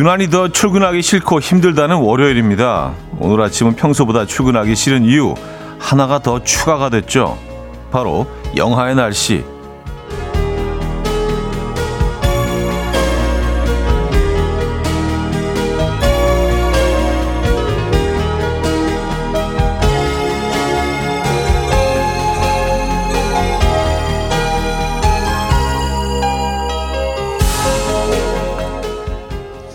유난히 0.00 0.30
더 0.30 0.48
출근하기 0.48 1.02
싫고 1.02 1.40
힘들다는 1.40 1.96
월요일입니다. 1.96 2.94
오늘 3.18 3.44
아침은 3.44 3.76
평소보다 3.76 4.24
출근하기 4.24 4.74
싫은 4.74 5.04
이유 5.04 5.34
하나가 5.78 6.18
더 6.18 6.42
추가가 6.42 6.88
됐죠. 6.88 7.36
바로 7.90 8.26
영하의 8.56 8.94
날씨. 8.94 9.44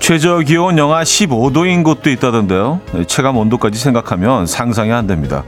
최저 0.06 0.38
기온 0.38 0.78
영하 0.78 1.02
15도인 1.02 1.84
곳도 1.84 2.12
있다던데요. 2.12 2.80
체감 3.08 3.38
온도까지 3.38 3.80
생각하면 3.80 4.46
상상이 4.46 4.92
안 4.92 5.08
됩니다. 5.08 5.44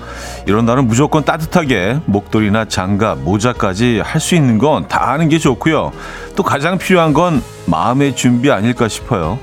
이런 0.47 0.65
날은 0.65 0.87
무조건 0.87 1.23
따뜻하게 1.23 1.99
목도리나 2.05 2.65
장갑, 2.65 3.19
모자까지 3.19 3.99
할 4.03 4.19
수 4.19 4.33
있는 4.33 4.57
건 4.57 4.87
다 4.87 5.11
하는 5.11 5.29
게 5.29 5.37
좋고요. 5.37 5.91
또 6.35 6.41
가장 6.41 6.79
필요한 6.79 7.13
건 7.13 7.43
마음의 7.67 8.15
준비 8.15 8.49
아닐까 8.49 8.87
싶어요. 8.87 9.37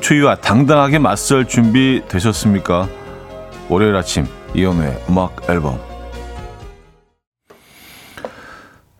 추위와 0.00 0.34
당당하게 0.36 0.98
맞설 0.98 1.46
준비 1.48 2.02
되셨습니까? 2.06 2.88
월요일 3.70 3.96
아침 3.96 4.26
이연우의 4.54 5.04
음악 5.08 5.34
앨범 5.48 5.78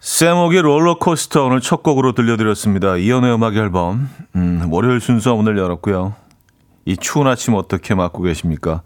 세목의 0.07 0.63
롤러코스터 0.63 1.47
오늘 1.47 1.61
첫 1.61 1.83
곡으로 1.83 2.13
들려드렸습니다. 2.13 2.97
이연의 2.97 3.35
음악 3.35 3.57
앨범 3.57 4.09
음, 4.37 4.69
월요일 4.71 5.01
순서 5.01 5.35
오늘 5.35 5.59
열었고요. 5.59 6.15
이 6.85 6.97
추운 6.97 7.27
아침 7.27 7.55
어떻게 7.55 7.97
맞고 7.97 8.23
계십니까? 8.23 8.83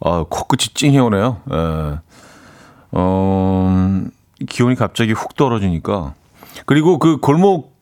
아, 0.00 0.24
코끝이 0.30 0.72
찡해 0.72 0.98
오네요. 0.98 1.42
예. 1.52 1.98
어, 2.92 4.02
기온이 4.48 4.76
갑자기 4.76 5.12
훅 5.12 5.36
떨어지니까 5.36 6.14
그리고 6.64 6.98
그 6.98 7.18
골목 7.18 7.76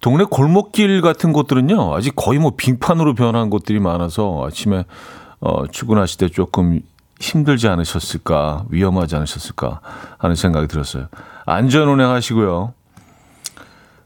동네 0.00 0.24
골목길 0.24 1.00
같은 1.00 1.32
곳들은요 1.32 1.94
아직 1.94 2.16
거의 2.16 2.40
뭐 2.40 2.54
빙판으로 2.56 3.14
변한 3.14 3.50
곳들이 3.50 3.78
많아서 3.78 4.44
아침에 4.48 4.84
어, 5.38 5.68
출근하실 5.68 6.18
때 6.18 6.28
조금 6.28 6.80
힘들지 7.20 7.68
않으셨을까, 7.68 8.64
위험하지 8.70 9.16
않으셨을까 9.16 9.80
하는 10.18 10.34
생각이 10.34 10.66
들었어요. 10.66 11.08
안전 11.46 11.88
운행하시고요. 11.88 12.74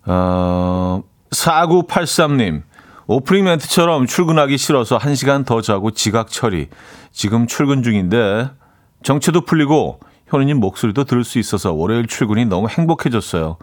어, 0.06 1.02
4983님, 1.30 2.62
오프닝 3.06 3.44
멘트처럼 3.44 4.06
출근하기 4.06 4.58
싫어서 4.58 4.98
1시간 4.98 5.46
더 5.46 5.60
자고 5.60 5.90
지각 5.92 6.28
처리. 6.28 6.68
지금 7.12 7.46
출근 7.46 7.82
중인데 7.82 8.50
정체도 9.02 9.42
풀리고 9.42 10.00
현우님 10.28 10.58
목소리도 10.58 11.04
들을 11.04 11.22
수 11.22 11.38
있어서 11.38 11.72
월요일 11.72 12.06
출근이 12.06 12.46
너무 12.46 12.68
행복해졌어요. 12.68 13.58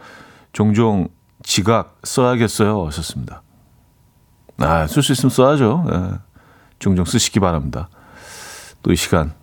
종종 0.53 1.09
지각 1.43 1.97
써야겠어요. 2.03 2.85
하셨습니다. 2.87 3.41
아, 4.59 4.85
쓸 4.87 5.01
수 5.01 5.11
있으면 5.11 5.31
써야죠. 5.31 5.85
예. 5.91 6.19
종종 6.79 7.03
쓰시기 7.05 7.39
바랍니다. 7.39 7.89
또 8.83 8.91
이 8.91 8.95
시간 8.95 9.33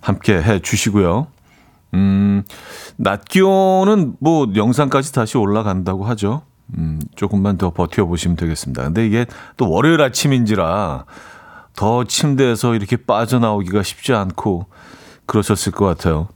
함께 0.00 0.40
해 0.40 0.60
주시고요. 0.60 1.26
음, 1.94 2.42
낮 2.96 3.24
기온은 3.24 4.14
뭐 4.20 4.48
영상까지 4.54 5.12
다시 5.12 5.38
올라간다고 5.38 6.04
하죠. 6.04 6.42
음, 6.76 7.00
조금만 7.16 7.58
더 7.58 7.70
버텨보시면 7.70 8.36
되겠습니다. 8.36 8.84
근데 8.84 9.06
이게 9.06 9.26
또 9.56 9.70
월요일 9.70 10.00
아침인지라 10.00 11.04
더 11.74 12.04
침대에서 12.04 12.74
이렇게 12.74 12.96
빠져나오기가 12.96 13.82
쉽지 13.82 14.12
않고 14.12 14.66
그러셨을 15.26 15.72
것 15.72 15.86
같아요. 15.86 16.28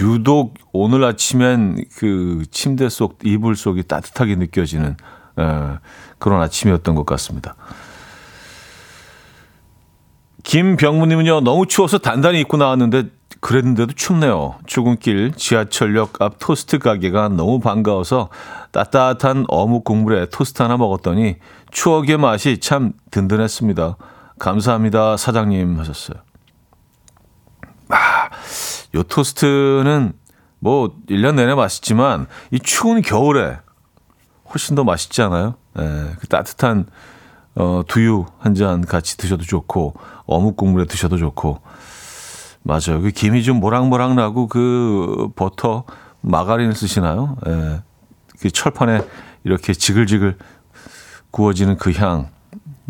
유독 0.00 0.54
오늘 0.72 1.04
아침엔 1.04 1.84
그 1.96 2.44
침대 2.50 2.88
속, 2.88 3.18
이불 3.24 3.56
속이 3.56 3.82
따뜻하게 3.82 4.36
느껴지는 4.36 4.96
에, 5.38 5.78
그런 6.18 6.40
아침이었던 6.40 6.94
것 6.94 7.04
같습니다. 7.04 7.56
김병무님은요, 10.42 11.40
너무 11.40 11.66
추워서 11.66 11.98
단단히 11.98 12.40
입고 12.40 12.56
나왔는데, 12.56 13.04
그랬는데도 13.40 13.92
춥네요. 13.94 14.56
출근길 14.66 15.32
지하철역 15.34 16.22
앞 16.22 16.34
토스트 16.38 16.78
가게가 16.78 17.28
너무 17.28 17.58
반가워서 17.58 18.28
따뜻한 18.70 19.46
어묵 19.48 19.82
국물에 19.84 20.26
토스트 20.26 20.62
하나 20.62 20.76
먹었더니 20.76 21.36
추억의 21.72 22.18
맛이 22.18 22.58
참 22.58 22.92
든든했습니다. 23.10 23.96
감사합니다, 24.38 25.16
사장님 25.16 25.78
하셨어요. 25.78 26.18
아, 27.88 28.30
요 28.94 29.02
토스트는 29.02 30.12
뭐 30.60 30.94
1년 31.08 31.34
내내 31.34 31.54
맛있지만 31.54 32.28
이 32.52 32.60
추운 32.60 33.02
겨울에 33.02 33.58
훨씬 34.52 34.76
더 34.76 34.84
맛있지 34.84 35.20
않아요? 35.22 35.56
예, 35.78 36.14
그 36.20 36.28
따뜻한 36.28 36.86
어, 37.54 37.82
두유 37.86 38.24
한 38.38 38.54
잔 38.54 38.82
같이 38.84 39.16
드셔도 39.16 39.44
좋고 39.44 39.94
어묵 40.26 40.56
국물에 40.56 40.86
드셔도 40.86 41.18
좋고 41.18 41.60
맞아요. 42.62 43.00
그 43.02 43.10
김이 43.10 43.42
좀 43.42 43.58
모락모락 43.60 44.14
나고 44.14 44.46
그 44.46 45.28
버터 45.36 45.84
마가린을 46.20 46.74
쓰시나요? 46.74 47.36
예. 47.46 47.82
그 48.40 48.50
철판에 48.50 49.02
이렇게 49.44 49.72
지글지글 49.72 50.38
구워지는 51.30 51.76
그 51.76 51.92
향, 51.92 52.28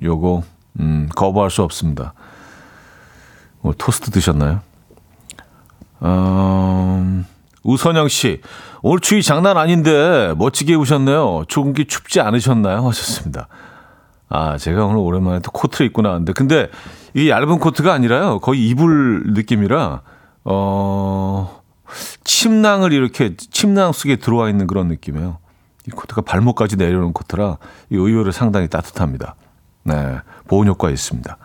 요거 0.02 0.42
음, 0.80 1.08
거부할 1.14 1.50
수 1.50 1.62
없습니다. 1.62 2.12
뭐 3.60 3.72
토스트 3.76 4.10
드셨나요? 4.10 4.60
어, 6.00 7.24
우선영 7.62 8.08
씨, 8.08 8.40
오늘 8.82 9.00
추위 9.00 9.22
장난 9.22 9.56
아닌데 9.56 10.34
멋지게 10.36 10.74
오셨네요. 10.74 11.44
조금기 11.48 11.86
춥지 11.86 12.20
않으셨나요? 12.20 12.86
하셨습니다. 12.88 13.48
아, 14.34 14.56
제가 14.56 14.86
오늘 14.86 14.96
오랜만에 14.96 15.40
또 15.40 15.50
코트를 15.50 15.86
입고 15.88 16.00
나왔는데, 16.00 16.32
근데 16.32 16.70
이 17.12 17.28
얇은 17.28 17.58
코트가 17.58 17.92
아니라요. 17.92 18.38
거의 18.38 18.66
이불 18.66 19.24
느낌이라, 19.34 20.00
어, 20.44 21.60
침낭을 22.24 22.94
이렇게, 22.94 23.36
침낭 23.36 23.92
속에 23.92 24.16
들어와 24.16 24.48
있는 24.48 24.66
그런 24.66 24.88
느낌이에요. 24.88 25.36
이 25.86 25.90
코트가 25.90 26.22
발목까지 26.22 26.76
내려오는 26.76 27.12
코트라, 27.12 27.58
이 27.90 27.96
의외로 27.96 28.32
상당히 28.32 28.68
따뜻합니다. 28.68 29.34
네. 29.84 30.16
보온 30.48 30.66
효과 30.66 30.88
있습니다. 30.88 31.36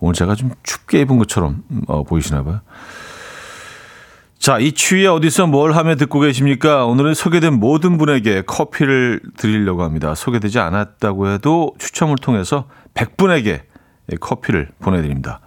오늘 0.00 0.14
제가 0.14 0.34
좀 0.34 0.50
춥게 0.64 1.02
입은 1.02 1.18
것처럼, 1.18 1.62
어, 1.86 2.02
보이시나 2.02 2.42
봐요. 2.42 2.60
자, 4.46 4.60
이 4.60 4.70
추위에 4.70 5.08
어디서 5.08 5.48
뭘 5.48 5.72
하며 5.72 5.96
듣고 5.96 6.20
계십니까? 6.20 6.86
오늘은 6.86 7.14
소개된 7.14 7.54
모든 7.54 7.98
분에게 7.98 8.42
커피를 8.42 9.20
드리려고 9.36 9.82
합니다. 9.82 10.14
소개되지 10.14 10.60
않았다고 10.60 11.30
해도 11.30 11.74
추첨을 11.80 12.14
통해서 12.14 12.68
100분에게 12.94 13.62
커피를 14.20 14.68
보내드립니다. 14.78 15.40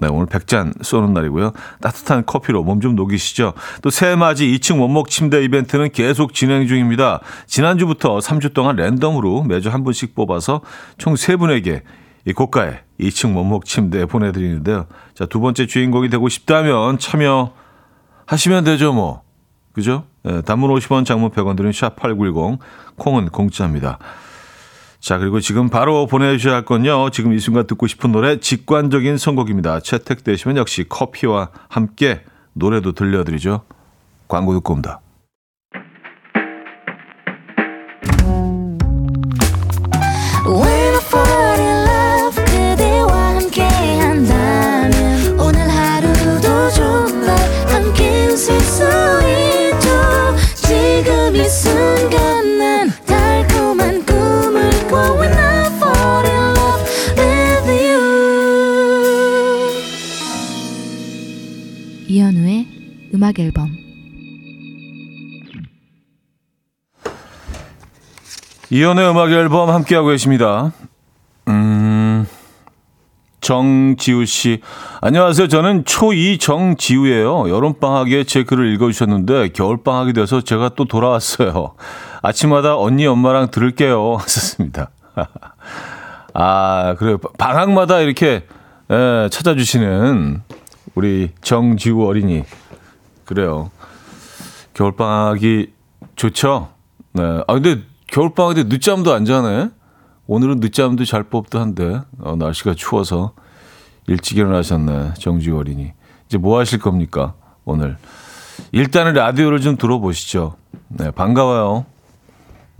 네, 0.00 0.08
오늘 0.08 0.24
100잔 0.24 0.82
쏘는 0.82 1.12
날이고요. 1.12 1.52
따뜻한 1.82 2.24
커피로 2.24 2.62
몸 2.62 2.80
좀 2.80 2.96
녹이시죠. 2.96 3.52
또 3.82 3.90
새해맞이 3.90 4.46
2층 4.52 4.80
원목 4.80 5.10
침대 5.10 5.44
이벤트는 5.44 5.90
계속 5.92 6.32
진행 6.32 6.66
중입니다. 6.66 7.20
지난주부터 7.46 8.20
3주 8.20 8.54
동안 8.54 8.76
랜덤으로 8.76 9.42
매주 9.42 9.68
한 9.68 9.84
분씩 9.84 10.14
뽑아서 10.14 10.62
총 10.96 11.12
3분에게 11.12 11.82
이 12.24 12.32
고가의 12.32 12.84
2층 13.00 13.36
원목 13.36 13.66
침대 13.66 14.06
보내드리는데요. 14.06 14.86
자, 15.12 15.26
두 15.26 15.40
번째 15.40 15.66
주인공이 15.66 16.08
되고 16.08 16.26
싶다면 16.30 16.98
참여 16.98 17.62
하시면 18.26 18.64
되죠, 18.64 18.92
뭐. 18.92 19.22
그죠? 19.72 20.04
예, 20.26 20.40
단문 20.42 20.70
50원, 20.70 21.04
장문 21.04 21.30
100원 21.30 21.56
드는 21.56 21.70
샵8910, 21.72 22.58
콩은 22.96 23.28
공짜입니다. 23.30 23.98
자, 25.00 25.18
그리고 25.18 25.40
지금 25.40 25.68
바로 25.68 26.06
보내주셔야 26.06 26.54
할 26.54 26.64
건요. 26.64 27.10
지금 27.10 27.34
이 27.34 27.38
순간 27.38 27.66
듣고 27.66 27.86
싶은 27.86 28.10
노래, 28.12 28.40
직관적인 28.40 29.18
선곡입니다. 29.18 29.80
채택되시면 29.80 30.56
역시 30.56 30.86
커피와 30.88 31.50
함께 31.68 32.22
노래도 32.54 32.92
들려드리죠. 32.92 33.64
광고 34.28 34.54
듣고 34.54 34.72
옵니다. 34.72 35.00
음악 63.24 63.38
앨범 63.38 63.70
이연의 68.68 69.08
음악 69.08 69.30
앨범 69.30 69.70
함께하고 69.70 70.08
계십니다. 70.08 70.72
음, 71.48 72.26
정지우 73.40 74.26
씨. 74.26 74.60
안녕하세요. 75.00 75.48
저는 75.48 75.84
초2 75.84 76.38
정지우예요. 76.38 77.48
여름방학에 77.48 78.24
제 78.24 78.44
글을 78.44 78.74
읽어주셨는데 78.74 79.52
겨울방학이 79.54 80.12
돼서 80.12 80.42
제가 80.42 80.72
또 80.76 80.84
돌아왔어요. 80.84 81.76
아침마다 82.20 82.76
언니 82.76 83.06
엄마랑 83.06 83.50
들을게요. 83.50 84.16
하셨습니다. 84.20 84.90
아, 86.34 86.94
그래요. 86.98 87.16
방학마다 87.38 88.00
이렇게 88.00 88.44
예, 88.90 89.28
찾아주시는 89.30 90.42
우리 90.94 91.30
정지우 91.40 92.06
어린이. 92.06 92.44
그래요. 93.24 93.70
겨울방학이 94.74 95.72
좋죠? 96.16 96.68
네. 97.12 97.22
아, 97.46 97.54
근데 97.54 97.82
겨울방학 98.08 98.54
때 98.56 98.64
늦잠도 98.64 99.12
안 99.14 99.24
자네? 99.24 99.70
오늘은 100.26 100.60
늦잠도 100.60 101.04
잘 101.04 101.24
법도 101.24 101.60
한데, 101.60 102.00
어, 102.20 102.36
날씨가 102.36 102.74
추워서 102.74 103.32
일찍 104.06 104.38
일어나셨네, 104.38 105.14
어린이. 105.58 105.92
이제 106.26 106.38
뭐 106.38 106.58
하실 106.58 106.78
겁니까, 106.78 107.34
오늘? 107.64 107.96
일단은 108.72 109.14
라디오를 109.14 109.60
좀 109.60 109.76
들어보시죠. 109.76 110.56
네, 110.88 111.10
반가워요. 111.10 111.84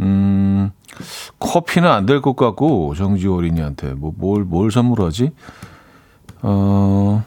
음, 0.01 0.71
커피는 1.39 1.89
안 1.89 2.07
될 2.07 2.21
것 2.21 2.35
같고, 2.37 2.95
정지우 2.95 3.37
어린이한테. 3.37 3.93
뭐, 3.95 4.13
뭘, 4.17 4.45
뭘 4.45 4.71
선물하지? 4.71 5.33
어, 6.43 7.25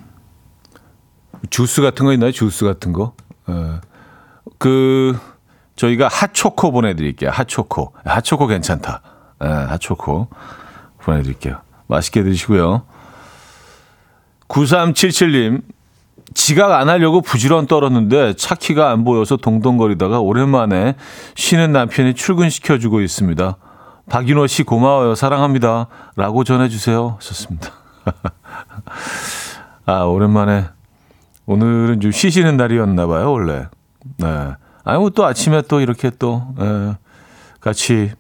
주스 1.50 1.81
같은 1.81 2.06
거 2.06 2.13
있나요? 2.13 2.31
주스 2.31 2.66
같은 2.66 2.94
거? 2.94 3.13
예. 3.50 3.80
그, 4.57 5.18
저희가 5.75 6.07
핫초코 6.07 6.72
보내드릴게요. 6.72 7.30
핫초코. 7.30 7.94
핫초코 8.04 8.48
괜찮다. 8.48 9.01
예, 9.44 9.48
핫초코 9.48 10.28
보내드릴게요. 11.00 11.62
맛있게 11.88 12.24
드시고요. 12.24 12.84
9377님, 14.48 15.62
지각 16.34 16.72
안 16.74 16.89
하려고 16.89 17.22
부지런 17.22 17.68
떨었는데 17.68 18.36
차키가 18.36 18.92
안 18.92 19.04
보여서 19.04 19.38
동동거리다가 19.38 20.19
오랜만에 20.19 20.95
쉬는 21.36 21.72
남편이 21.72 22.16
출근시켜주고 22.16 23.01
있습니다. 23.01 23.57
박윤호 24.10 24.48
씨 24.48 24.63
고마워요. 24.63 25.16
사랑합니다. 25.16 25.88
라고 26.16 26.44
전해주세요. 26.44 27.16
하셨습니다. 27.19 27.72
아, 29.86 30.01
오랜만에. 30.04 30.76
오늘은 31.58 32.02
좀 32.02 32.12
쉬시는 32.12 32.58
날이었나 32.58 33.08
봐요, 33.08 33.32
원래. 33.32 33.68
네. 34.18 34.28
아니, 34.84 35.00
뭐 35.00 35.10
또 35.10 35.26
아침에 35.26 35.64
또 35.64 35.80
이렇게 35.82 36.12
또, 36.20 36.54
에, 36.60 36.96
같이 37.60 38.12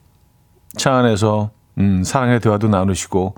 차 0.77 0.95
안에서, 0.95 1.51
음, 1.77 2.03
사랑의 2.03 2.39
대화도 2.39 2.67
나누시고, 2.69 3.35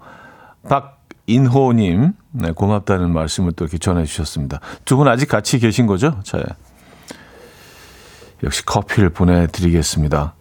박인호님, 0.69 2.13
네, 2.31 2.51
고맙다는 2.51 3.11
말씀을 3.11 3.51
또 3.53 3.65
이렇게 3.65 3.77
전해주셨습니다. 3.77 4.59
두 4.85 4.95
분 4.97 5.07
아직 5.07 5.27
같이 5.27 5.59
계신 5.59 5.85
거죠? 5.87 6.19
차에. 6.23 6.43
역시 8.43 8.65
커피를 8.65 9.09
보내드리겠습니다. 9.09 10.33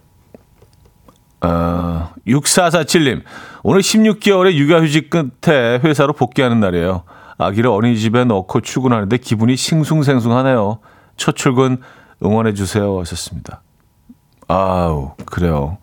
어, 1.41 2.09
6447님, 2.27 3.23
오늘 3.63 3.81
16개월의 3.81 4.53
육아휴직 4.55 5.09
끝에 5.09 5.79
회사로 5.83 6.13
복귀하는 6.13 6.59
날이에요. 6.59 7.03
아기를 7.39 7.69
어린이집에 7.69 8.25
넣고 8.25 8.61
출근하는데 8.61 9.17
기분이 9.17 9.55
싱숭생숭하네요. 9.55 10.79
첫 11.17 11.35
출근 11.35 11.77
응원해 12.23 12.53
주세요. 12.53 12.99
하셨습니다. 12.99 13.61
아우, 14.47 15.13
그래요. 15.25 15.77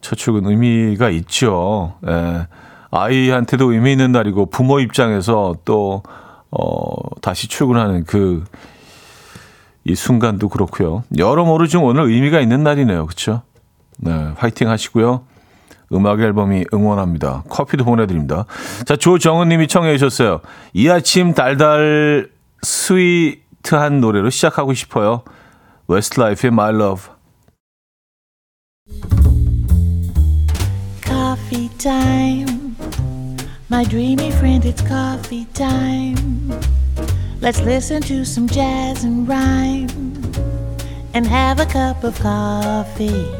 첫 0.00 0.16
출근 0.16 0.46
의미가 0.46 1.10
있죠. 1.10 1.94
예. 2.06 2.48
아이한테도 2.90 3.72
의미 3.72 3.92
있는 3.92 4.10
날이고 4.10 4.46
부모 4.46 4.80
입장에서 4.80 5.54
또, 5.64 6.02
어, 6.50 7.20
다시 7.22 7.46
출근하는 7.46 8.04
그, 8.04 8.44
이 9.84 9.94
순간도 9.94 10.48
그렇고요. 10.48 11.04
여러모로 11.16 11.68
좀 11.68 11.84
오늘 11.84 12.10
의미가 12.10 12.40
있는 12.40 12.64
날이네요. 12.64 13.06
그렇죠? 13.06 13.42
네, 13.98 14.32
화이팅 14.36 14.68
하시고요. 14.68 15.22
음악 15.92 16.20
앨범이 16.20 16.66
응원합니다. 16.72 17.44
커피도 17.48 17.84
보내드립니다. 17.84 18.46
자, 18.84 18.96
조정은 18.96 19.48
님이 19.48 19.66
청해 19.66 19.96
주셨어요. 19.96 20.40
이 20.72 20.88
아침 20.88 21.34
달달 21.34 22.30
sweet한 22.62 24.00
노래로 24.00 24.30
시작하고 24.30 24.74
싶어요. 24.74 25.22
웨스트라이프의 25.88 26.52
My 26.52 26.74
Love. 26.74 27.08
Coffee 31.02 31.68
time. 31.78 32.76
My 33.70 33.84
dreamy 33.84 34.28
friend, 34.30 34.64
it's 34.64 34.82
coffee 34.82 35.46
time. 35.54 36.50
Let's 37.40 37.60
listen 37.62 38.02
to 38.02 38.24
some 38.24 38.48
jazz 38.48 39.04
and 39.04 39.28
rhyme 39.28 39.88
and 41.14 41.26
have 41.26 41.60
a 41.60 41.66
cup 41.66 42.04
of 42.04 42.20
coffee. 42.20 43.39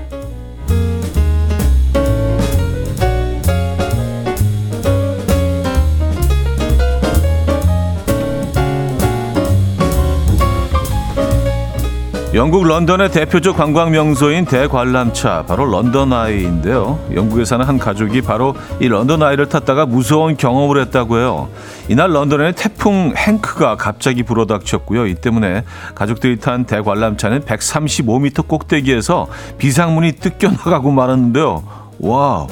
영국 12.33 12.65
런던의 12.65 13.11
대표적 13.11 13.57
관광 13.57 13.91
명소인 13.91 14.45
대관람차 14.45 15.43
바로 15.47 15.65
런던 15.65 16.13
아이인데요. 16.13 16.97
영국에 17.13 17.43
사는 17.43 17.65
한 17.65 17.77
가족이 17.77 18.21
바로 18.21 18.55
이 18.79 18.87
런던 18.87 19.21
아이를 19.21 19.49
탔다가 19.49 19.85
무서운 19.85 20.37
경험을 20.37 20.79
했다고 20.79 21.17
해요. 21.17 21.49
이날 21.89 22.13
런던에 22.13 22.53
태풍 22.53 23.13
행크가 23.17 23.75
갑자기 23.75 24.23
불어닥쳤고요. 24.23 25.07
이 25.07 25.15
때문에 25.15 25.65
가족들이 25.93 26.39
탄 26.39 26.63
대관람차는 26.63 27.41
135m 27.41 28.47
꼭대기에서 28.47 29.27
비상문이 29.57 30.13
뜯겨 30.13 30.51
나가고 30.51 30.89
말았는데요. 30.91 31.63
Wow. 31.99 32.47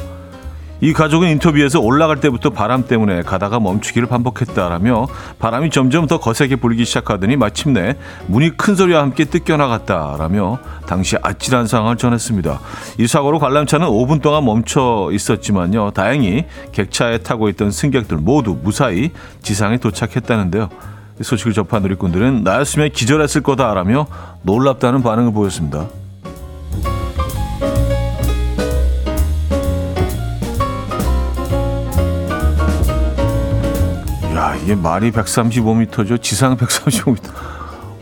이 0.82 0.94
가족은 0.94 1.28
인터뷰에서 1.30 1.82
올라갈 1.82 2.22
때부터 2.22 2.52
바람 2.52 2.88
때문에 2.88 3.22
가다가 3.24 3.60
멈추기를 3.60 4.08
반복했다라며 4.08 5.08
바람이 5.38 5.72
점점 5.72 6.08
더 6.08 6.20
거세게 6.20 6.56
불기 6.56 6.86
시작하더니 6.86 7.36
마침내 7.36 7.98
문이 8.28 8.52
큰 8.52 8.76
소리와 8.76 9.02
함께 9.02 9.26
뜯겨나갔다라며 9.26 10.60
당시 10.86 11.18
아찔한 11.22 11.68
상황을 11.68 11.98
전했습니다. 11.98 12.60
이 12.98 13.08
사고로 13.08 13.40
관람차는 13.40 13.88
5분 13.88 14.22
동안 14.22 14.46
멈춰 14.46 15.10
있었지만요. 15.12 15.92
다행히 15.92 16.46
객차에 16.72 17.20
타고 17.20 17.50
있던 17.50 17.72
승객들 17.72 18.18
모두 18.18 18.58
무사히 18.62 19.12
지상에 19.42 19.78
도착했다는데요. 19.78 20.70
이 21.20 21.24
소식을 21.24 21.52
접한 21.52 21.82
누리꾼들은 21.82 22.44
나였으면 22.44 22.92
기절했을 22.92 23.42
거다라며 23.42 24.08
놀랍다는 24.44 25.04
반응을 25.04 25.34
보였습니다. 25.34 25.88
이게 34.70 34.80
말이 34.80 35.10
135m죠. 35.10 36.22
지상 36.22 36.56
135m. 36.56 37.18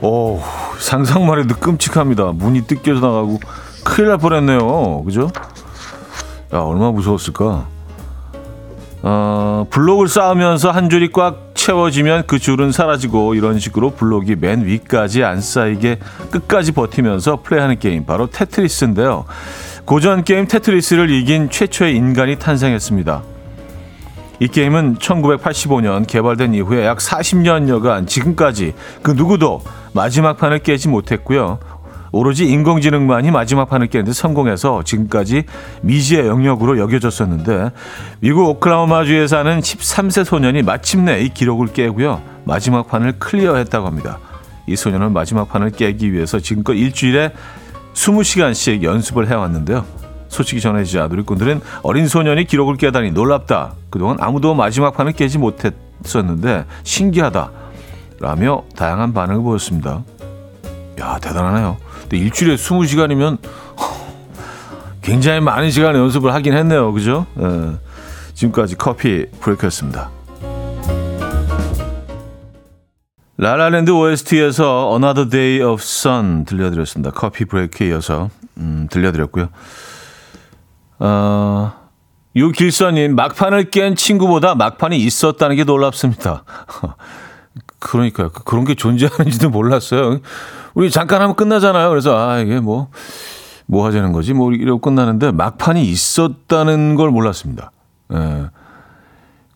오, 0.01 0.41
상상만 0.79 1.39
해도 1.39 1.55
끔찍합니다. 1.55 2.33
문이 2.33 2.63
뜯겨져 2.67 2.99
나가고 2.99 3.39
큰일 3.85 4.09
날 4.09 4.17
뻔했네요. 4.17 5.03
그죠? 5.05 5.31
야, 6.53 6.59
얼마나 6.59 6.91
무서웠을까? 6.91 7.67
어, 9.01 9.65
블록을 9.69 10.09
쌓으면서 10.09 10.69
한 10.69 10.89
줄이 10.89 11.09
꽉 11.09 11.51
채워지면 11.53 12.23
그 12.27 12.37
줄은 12.37 12.73
사라지고 12.73 13.35
이런 13.35 13.59
식으로 13.59 13.91
블록이 13.91 14.35
맨 14.35 14.65
위까지 14.65 15.23
안 15.23 15.39
쌓이게 15.39 15.99
끝까지 16.31 16.73
버티면서 16.73 17.43
플레이하는 17.43 17.79
게임 17.79 18.05
바로 18.05 18.27
테트리스인데요. 18.27 19.23
고전 19.85 20.25
게임 20.25 20.49
테트리스를 20.49 21.11
이긴 21.11 21.49
최초의 21.49 21.95
인간이 21.95 22.37
탄생했습니다. 22.37 23.36
이 24.39 24.47
게임은 24.47 24.97
1985년 24.97 26.05
개발된 26.05 26.53
이후에 26.53 26.85
약 26.85 26.99
40년여간 26.99 28.07
지금까지 28.07 28.73
그 29.01 29.11
누구도 29.11 29.61
마지막 29.93 30.37
판을 30.37 30.59
깨지 30.59 30.89
못했고요. 30.89 31.59
오로지 32.11 32.47
인공지능만이 32.47 33.31
마지막 33.31 33.69
판을 33.69 33.87
깨는데 33.87 34.13
성공해서 34.13 34.83
지금까지 34.83 35.43
미지의 35.81 36.27
영역으로 36.27 36.77
여겨졌었는데 36.79 37.71
미국 38.21 38.47
오클라호마주에 38.49 39.27
사는 39.27 39.59
13세 39.59 40.23
소년이 40.23 40.61
마침내 40.63 41.19
이 41.21 41.29
기록을 41.29 41.67
깨고요. 41.67 42.21
마지막 42.45 42.87
판을 42.87 43.19
클리어했다고 43.19 43.87
합니다. 43.87 44.19
이 44.67 44.75
소년은 44.75 45.13
마지막 45.13 45.49
판을 45.49 45.71
깨기 45.71 46.13
위해서 46.13 46.39
지금껏 46.39 46.73
일주일에 46.73 47.33
20시간씩 47.93 48.83
연습을 48.83 49.27
해왔는데요. 49.27 50.06
소식이 50.29 50.61
전해지자 50.61 51.07
누리꾼들은 51.07 51.61
어린 51.83 52.07
소년이 52.07 52.45
기록을 52.45 52.77
깨다니 52.77 53.11
놀랍다. 53.11 53.73
그동안 53.89 54.17
아무도 54.19 54.53
마지막 54.53 54.95
판을 54.95 55.13
깨지 55.13 55.37
못했었는데 55.37 56.65
신기하다. 56.83 57.51
라며 58.19 58.63
다양한 58.75 59.13
반응을 59.13 59.41
보였습니다. 59.43 60.03
야, 60.99 61.19
대단하네요. 61.21 61.77
근데 62.01 62.17
일주일에 62.17 62.55
20시간이면 62.55 63.37
굉장히 65.01 65.39
많은 65.39 65.69
시간 65.69 65.95
연습을 65.95 66.33
하긴 66.33 66.53
했네요. 66.53 66.91
그죠? 66.93 67.25
예. 67.39 67.77
지금까지 68.33 68.75
커피 68.75 69.25
브레이크였습니다. 69.39 70.09
라라랜드 73.39 73.91
OST에서 73.91 74.89
Another 74.93 75.29
Day 75.29 75.61
of 75.61 75.81
Sun 75.81 76.45
들려드렸습니다. 76.45 77.11
커피 77.11 77.45
브레이크에 77.45 77.89
이어서 77.89 78.29
음, 78.57 78.87
들려드렸고요. 78.89 79.49
어, 80.99 81.73
유길선님 82.35 83.15
막판을 83.15 83.69
깬 83.71 83.95
친구보다 83.95 84.55
막판이 84.55 84.97
있었다는 84.97 85.55
게 85.55 85.63
놀랍습니다. 85.63 86.43
그러니까요. 87.79 88.29
그런 88.29 88.65
게 88.65 88.75
존재하는지도 88.75 89.49
몰랐어요. 89.49 90.19
우리 90.73 90.91
잠깐 90.91 91.21
하면 91.21 91.35
끝나잖아요. 91.35 91.89
그래서 91.89 92.15
아 92.17 92.39
이게 92.39 92.59
뭐뭐 92.59 92.89
뭐 93.65 93.85
하자는 93.85 94.11
거지? 94.11 94.33
뭐 94.33 94.51
이러고 94.51 94.79
끝나는데 94.79 95.31
막판이 95.31 95.83
있었다는 95.85 96.95
걸 96.95 97.09
몰랐습니다. 97.09 97.71
예. 98.13 98.49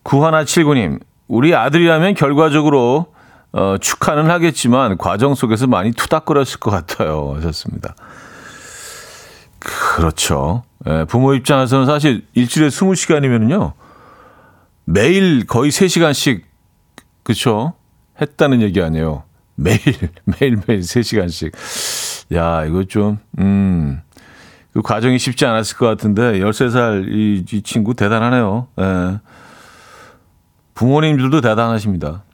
9179님, 0.04 1.00
우리 1.28 1.54
아들이라면 1.54 2.14
결과적으로 2.14 3.06
어, 3.52 3.76
축하는 3.80 4.30
하겠지만 4.30 4.98
과정 4.98 5.34
속에서 5.34 5.66
많이 5.66 5.92
투닥거렸을 5.92 6.58
것 6.58 6.70
같아요. 6.70 7.34
하셨습니다. 7.36 7.94
그렇죠. 9.58 10.64
예, 10.88 11.04
부모 11.04 11.34
입장에서는 11.34 11.86
사실 11.86 12.26
일주일에 12.34 12.68
20시간이면요. 12.68 13.72
매일 14.84 15.46
거의 15.46 15.70
3시간씩, 15.70 16.42
그쵸? 17.22 17.74
했다는 18.20 18.62
얘기 18.62 18.82
아니에요. 18.82 19.22
매일, 19.54 19.78
매일 20.24 20.60
매일 20.66 20.80
3시간씩. 20.80 22.34
야, 22.34 22.64
이거 22.64 22.84
좀, 22.84 23.18
음, 23.38 24.00
그 24.72 24.82
과정이 24.82 25.18
쉽지 25.18 25.46
않았을 25.46 25.76
것 25.76 25.86
같은데, 25.86 26.40
13살 26.40 27.08
이, 27.08 27.44
이 27.50 27.62
친구 27.62 27.94
대단하네요. 27.94 28.68
예. 28.80 29.20
부모님들도 30.74 31.40
대단하십니다. 31.42 32.24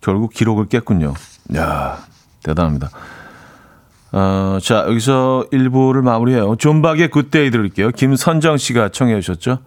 결국 0.00 0.32
기록을 0.32 0.66
깼군요. 0.68 1.14
야 1.56 1.98
대단합니다. 2.42 2.90
어, 4.12 4.58
자, 4.60 4.84
여기서 4.86 5.46
1부를 5.52 6.02
마무리해요. 6.02 6.56
존박의 6.56 7.08
Good 7.08 7.32
Day 7.32 7.50
들을게요. 7.50 7.90
김선정 7.90 8.58
씨가 8.58 8.90
청해 8.90 9.18
주셨죠? 9.20 9.58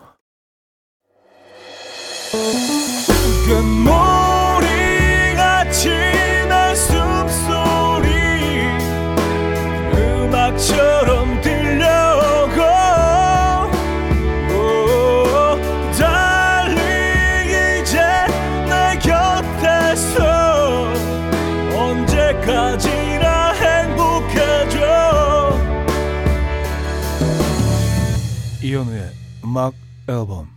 음악 29.56 29.74
앨범 30.10 30.50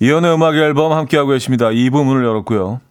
이현우의 0.00 0.34
음악 0.34 0.54
앨범 0.54 0.92
함께하고 0.92 1.30
계십니다. 1.30 1.68
2부 1.68 2.04
문을 2.04 2.26
열었고요. 2.26 2.82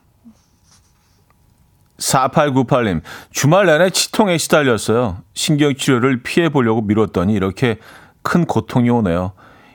4898님, 1.99 3.03
주말 3.29 3.67
내내 3.67 3.91
치통에 3.91 4.39
시달렸어요. 4.39 5.19
신경치료를 5.35 6.23
피해보려고 6.23 6.81
미뤘더니 6.81 7.33
이렇게 7.33 7.77
큰 8.23 8.45
고통이 8.45 8.89
오네요. 8.89 9.33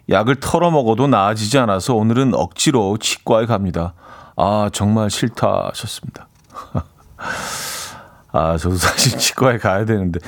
약을 0.09 0.41
털어 0.41 0.73
먹어도 0.73 1.07
나아지지 1.07 1.59
않아서 1.59 1.95
오늘은 1.95 2.35
억지로 2.35 2.99
치과에 2.99 3.47
갑니다. 3.47 3.95
아, 4.37 4.69
정말 4.73 5.11
싫다 5.11 5.69
하셨습니다. 5.69 6.27
아, 8.33 8.57
저도 8.57 8.75
사실 8.75 9.17
치과에 9.17 9.59
가야 9.59 9.85
되는데, 9.85 10.19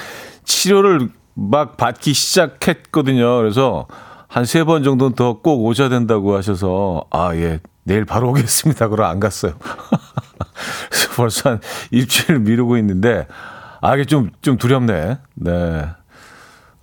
치료를 0.44 1.10
막 1.34 1.76
받기 1.76 2.12
시작했거든요. 2.12 3.36
그래서 3.38 3.86
한 4.28 4.44
세 4.44 4.64
번 4.64 4.82
정도는 4.82 5.14
더 5.14 5.34
꼭 5.42 5.64
오셔야 5.64 5.88
된다고 5.88 6.36
하셔서 6.36 7.04
아, 7.10 7.34
예. 7.34 7.60
내일 7.84 8.04
바로 8.04 8.30
오겠습니다. 8.30 8.88
그러 8.88 9.06
안 9.06 9.18
갔어요. 9.20 9.54
벌써 11.16 11.50
한 11.50 11.60
일주일 11.90 12.38
미루고 12.38 12.76
있는데 12.78 13.26
아, 13.80 13.94
이게 13.94 14.04
좀, 14.04 14.30
좀 14.40 14.56
두렵네. 14.56 15.18
네. 15.34 15.86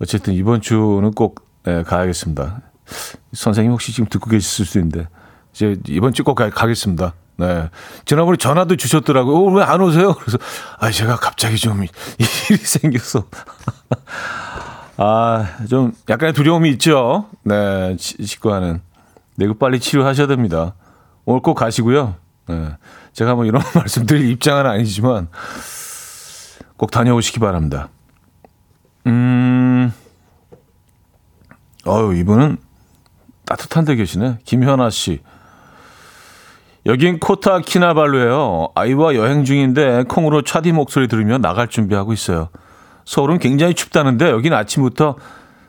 어쨌든 0.00 0.34
이번 0.34 0.60
주는 0.60 1.10
꼭 1.12 1.44
네, 1.64 1.82
가야겠습니다. 1.82 2.60
선생님 3.32 3.72
혹시 3.72 3.92
지금 3.92 4.08
듣고 4.08 4.30
계실 4.30 4.66
수 4.66 4.78
있는데 4.78 5.08
이제 5.52 5.76
이번 5.88 6.12
주 6.12 6.22
꼭 6.24 6.34
가겠습니다. 6.34 7.14
네. 7.36 7.70
지난번에 8.04 8.36
전화도 8.36 8.76
주셨더라고요. 8.76 9.36
어, 9.36 9.50
왜안 9.52 9.80
오세요? 9.80 10.14
그래서, 10.14 10.36
아, 10.78 10.90
제가 10.90 11.16
갑자기 11.16 11.56
좀 11.56 11.82
일이 11.82 12.58
생겨서. 12.58 13.24
아, 14.98 15.46
좀 15.68 15.92
약간의 16.08 16.34
두려움이 16.34 16.68
있죠. 16.72 17.28
네, 17.44 17.96
치과는. 17.96 18.82
네, 19.36 19.44
이거 19.46 19.54
빨리 19.54 19.80
치료하셔야 19.80 20.26
됩니다. 20.26 20.74
오늘 21.24 21.40
꼭 21.40 21.54
가시고요. 21.54 22.16
네. 22.48 22.76
제가 23.14 23.34
뭐 23.34 23.46
이런 23.46 23.62
말씀 23.74 24.04
드릴 24.04 24.28
입장은 24.30 24.66
아니지만 24.66 25.28
꼭 26.76 26.90
다녀오시기 26.90 27.38
바랍니다. 27.40 27.88
음, 29.06 29.92
어유 31.86 32.16
이분은 32.18 32.58
따뜻한 33.46 33.86
데 33.86 33.94
계시네. 33.96 34.38
김현아 34.44 34.90
씨. 34.90 35.20
여긴 36.90 37.20
코타 37.20 37.60
키나발루예요. 37.60 38.70
아이와 38.74 39.14
여행 39.14 39.44
중인데 39.44 40.06
콩으로 40.08 40.42
차디 40.42 40.72
목소리 40.72 41.06
들으며 41.06 41.38
나갈 41.38 41.68
준비하고 41.68 42.12
있어요. 42.12 42.48
서울은 43.04 43.38
굉장히 43.38 43.74
춥다는데 43.74 44.28
여긴 44.30 44.52
아침부터 44.52 45.14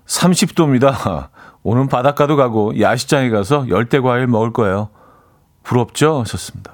30도입니다. 0.08 1.30
오늘 1.62 1.88
바닷가도 1.88 2.38
가고 2.38 2.80
야시장에 2.80 3.30
가서 3.30 3.70
열대 3.70 4.00
과일 4.00 4.25
먹을 4.25 4.51
거예요. 4.51 4.90
부럽죠? 5.62 6.22
하셨습니다. 6.22 6.74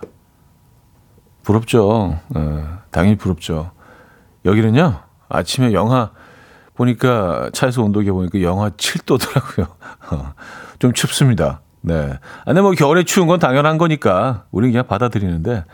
부럽죠. 1.44 2.18
네, 2.30 2.64
당연히 2.90 3.18
부럽죠. 3.18 3.72
여기는요, 4.46 5.02
아침에 5.28 5.74
영하, 5.74 6.12
보니까 6.74 7.50
차에서 7.52 7.84
온도계 7.84 8.14
보니까 8.14 8.42
영하 8.42 8.70
7도더라고요. 8.70 9.68
좀 10.80 10.94
춥습니다. 10.94 11.60
네. 11.82 12.14
아, 12.42 12.44
근데 12.46 12.62
뭐 12.62 12.72
겨울에 12.72 13.04
추운 13.04 13.28
건 13.28 13.40
당연한 13.40 13.78
거니까 13.78 14.46
우리는 14.52 14.72
그냥 14.74 14.88
받아들이는데 14.88 15.66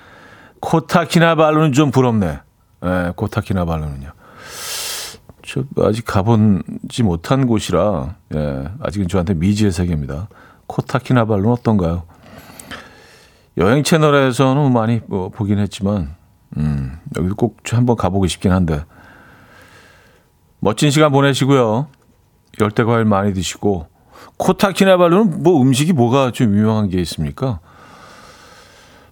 코타키나발루는 0.60 1.74
좀 1.74 1.92
부럽네. 1.92 2.40
네, 2.82 3.12
코타키나발루는요. 3.16 4.12
저 5.46 5.64
아직 5.82 6.06
가본지 6.06 7.04
못한 7.04 7.48
곳이라 7.48 8.16
예, 8.34 8.64
아직은 8.82 9.08
저한테 9.08 9.34
미지의 9.34 9.72
세계입니다. 9.72 10.30
코타키나발루는 10.68 11.52
어떤가요? 11.52 12.04
여행 13.58 13.84
채널에서는 13.84 14.72
많이 14.72 15.02
뭐 15.08 15.30
보긴 15.30 15.60
했지만 15.60 16.16
음, 16.58 16.98
여기도 17.18 17.36
꼭 17.36 17.58
한번 17.70 17.96
가보고 17.96 18.28
싶긴 18.28 18.52
한데 18.52 18.84
멋진 20.60 20.92
시간 20.92 21.12
보내시고요. 21.12 21.88
열대 22.62 22.84
과일 22.84 23.06
많이 23.06 23.34
드시고 23.34 23.88
코타키나발루는 24.38 25.44
뭐 25.44 25.62
음식이 25.62 25.94
뭐가 25.94 26.32
좀 26.32 26.56
유명한 26.56 26.90
게 26.90 27.00
있습니까? 27.02 27.60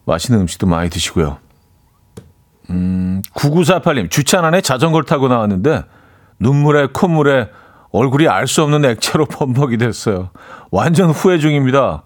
맛있는 0.05 0.41
음식도 0.41 0.67
많이 0.67 0.89
드시고요. 0.89 1.37
음, 2.69 3.21
9948님, 3.33 4.09
주차 4.09 4.41
안에 4.45 4.61
자전거를 4.61 5.05
타고 5.05 5.27
나왔는데 5.27 5.83
눈물에 6.39 6.87
콧물에 6.93 7.49
얼굴이 7.91 8.27
알 8.27 8.47
수 8.47 8.63
없는 8.63 8.85
액체로 8.85 9.25
범벅이 9.31 9.77
됐어요. 9.77 10.29
완전 10.71 11.09
후회 11.11 11.37
중입니다. 11.37 12.03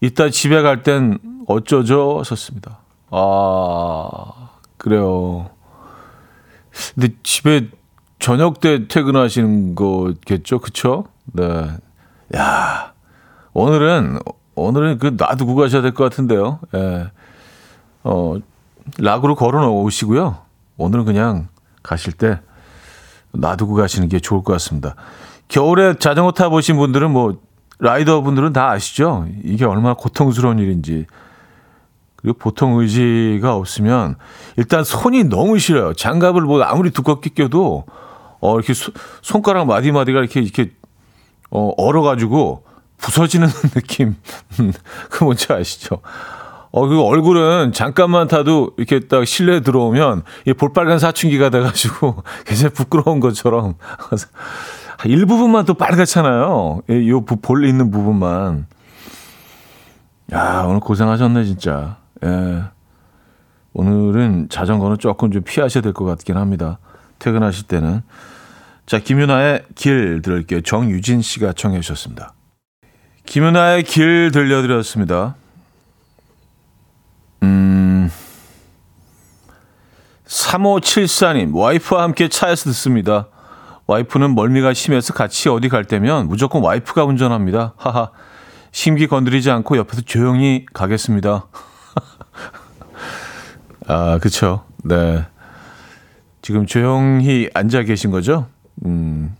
이따 0.00 0.30
집에 0.30 0.62
갈 0.62 0.82
땐 0.82 1.18
어쩌죠? 1.46 2.18
하셨습니다. 2.20 2.78
아, 3.10 4.14
그래요. 4.76 5.50
근데 6.94 7.14
집에 7.22 7.68
저녁 8.18 8.60
때 8.60 8.86
퇴근하시는 8.88 9.74
거겠죠? 9.74 10.58
그쵸? 10.60 11.04
네. 11.32 11.68
야, 12.36 12.92
오늘은, 13.52 14.18
오늘은 14.54 14.98
그 14.98 15.14
놔두고 15.16 15.54
가셔야 15.54 15.82
될 15.82 15.92
것 15.92 16.04
같은데요. 16.04 16.60
예. 16.74 17.10
어, 18.04 18.36
락으로 18.98 19.34
걸어 19.34 19.60
놓으시고요. 19.64 20.38
오늘은 20.76 21.04
그냥 21.04 21.48
가실 21.82 22.12
때 22.12 22.40
놔두고 23.32 23.74
가시는 23.74 24.08
게 24.08 24.18
좋을 24.20 24.42
것 24.42 24.52
같습니다. 24.54 24.94
겨울에 25.48 25.94
자전거 25.98 26.32
타보신 26.32 26.76
분들은 26.76 27.10
뭐, 27.10 27.40
라이더 27.78 28.22
분들은 28.22 28.52
다 28.52 28.70
아시죠? 28.70 29.26
이게 29.44 29.64
얼마나 29.64 29.94
고통스러운 29.94 30.58
일인지. 30.58 31.06
그리고 32.16 32.36
보통 32.36 32.78
의지가 32.80 33.54
없으면 33.54 34.16
일단 34.56 34.82
손이 34.82 35.24
너무 35.24 35.58
싫어요. 35.60 35.92
장갑을 35.94 36.42
뭐 36.42 36.60
아무리 36.62 36.90
두껍게 36.90 37.30
껴도 37.30 37.84
어 38.40 38.54
이렇게 38.56 38.74
소, 38.74 38.90
손가락 39.22 39.66
마디 39.66 39.92
마디가 39.92 40.18
이렇게 40.18 40.40
이렇게 40.40 40.72
어 41.50 41.72
얼어가지고 41.76 42.64
부서지는 42.98 43.48
느낌. 43.74 44.16
그 45.10 45.24
뭔지 45.24 45.52
아시죠? 45.52 46.00
어, 46.70 46.86
그 46.86 47.00
얼굴은 47.00 47.72
잠깐만 47.72 48.28
타도 48.28 48.72
이렇게 48.76 49.00
딱 49.00 49.26
실내 49.26 49.60
들어오면 49.60 50.22
이 50.46 50.52
볼빨간 50.52 50.98
사춘기가 50.98 51.48
돼가지고 51.48 52.22
굉장히 52.44 52.74
부끄러운 52.74 53.20
것처럼 53.20 53.74
일부분만 55.06 55.64
또 55.64 55.74
빨갛잖아요. 55.74 56.82
이볼 56.88 57.64
있는 57.66 57.90
부분만. 57.90 58.66
야, 60.32 60.64
오늘 60.66 60.80
고생하셨네, 60.80 61.44
진짜. 61.44 61.96
예. 62.24 62.62
오늘은 63.72 64.48
자전거는 64.50 64.98
조금 64.98 65.30
좀 65.30 65.42
피하셔야 65.42 65.82
될 65.82 65.92
것 65.94 66.04
같긴 66.04 66.36
합니다. 66.36 66.78
퇴근하실 67.20 67.66
때는. 67.68 68.02
자, 68.88 68.98
김윤아의 68.98 69.64
길 69.74 70.22
들을게요. 70.22 70.62
정유진 70.62 71.20
씨가 71.20 71.52
청해 71.52 71.80
주셨습니다. 71.80 72.32
김윤아의 73.26 73.82
길 73.82 74.30
들려드렸습니다. 74.32 75.36
음, 77.42 78.10
3574님, 80.26 81.54
와이프와 81.54 82.02
함께 82.02 82.28
차에서 82.28 82.70
듣습니다. 82.70 83.28
와이프는 83.86 84.34
멀미가 84.34 84.72
심해서 84.72 85.12
같이 85.12 85.50
어디 85.50 85.68
갈 85.68 85.84
때면 85.84 86.26
무조건 86.26 86.62
와이프가 86.62 87.04
운전합니다. 87.04 87.74
하하. 87.76 88.10
심기 88.72 89.06
건드리지 89.06 89.50
않고 89.50 89.76
옆에서 89.76 90.00
조용히 90.00 90.64
가겠습니다. 90.72 91.46
아, 93.86 94.18
그쵸. 94.18 94.64
네. 94.82 95.26
지금 96.40 96.64
조용히 96.64 97.50
앉아 97.52 97.82
계신 97.82 98.10
거죠? 98.10 98.46
음, 98.84 99.34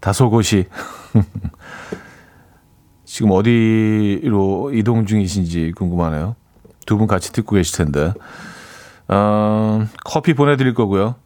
다소곳이. 0.00 0.66
지금 3.04 3.30
어디로 3.32 4.72
이동 4.74 5.06
중이신지 5.06 5.72
궁금하네요. 5.76 6.36
두 6.86 6.96
분 6.96 7.06
같이 7.06 7.32
듣고 7.32 7.56
계실 7.56 7.76
텐데. 7.76 8.12
어, 9.08 9.86
커피 10.04 10.34
보내드릴 10.34 10.74
거고요. 10.74 11.16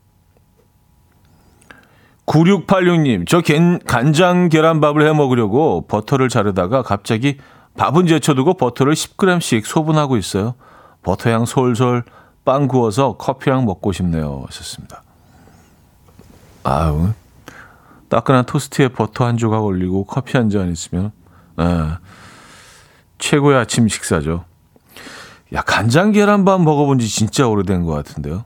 9686님, 2.26 3.26
저 3.28 3.42
간장 3.86 4.48
계란밥을 4.48 5.06
해 5.06 5.12
먹으려고 5.12 5.86
버터를 5.86 6.28
자르다가 6.28 6.82
갑자기 6.82 7.38
밥은 7.76 8.06
제쳐두고 8.06 8.54
버터를 8.54 8.94
10g씩 8.94 9.64
소분하고 9.64 10.16
있어요. 10.16 10.54
버터향 11.02 11.46
솔솔 11.46 12.04
빵 12.44 12.68
구워서 12.68 13.16
커피랑 13.16 13.64
먹고 13.64 13.92
싶네요. 13.92 14.44
하셨습니다. 14.46 15.02
아우, 16.64 17.10
따끈한 18.12 18.44
토스트에 18.44 18.88
버터 18.88 19.24
한 19.24 19.38
조각 19.38 19.64
올리고 19.64 20.04
커피 20.04 20.36
한 20.36 20.50
잔 20.50 20.70
있으면, 20.70 21.12
에, 21.58 21.64
최고의 23.16 23.56
아침 23.56 23.88
식사죠. 23.88 24.44
야, 25.54 25.62
간장 25.62 26.12
계란밥 26.12 26.60
먹어본 26.60 26.98
지 26.98 27.08
진짜 27.08 27.48
오래된 27.48 27.84
것 27.84 27.92
같은데요. 27.92 28.44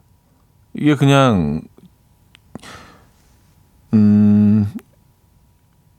이게 0.74 0.94
그냥 0.94 1.62
음, 3.92 4.72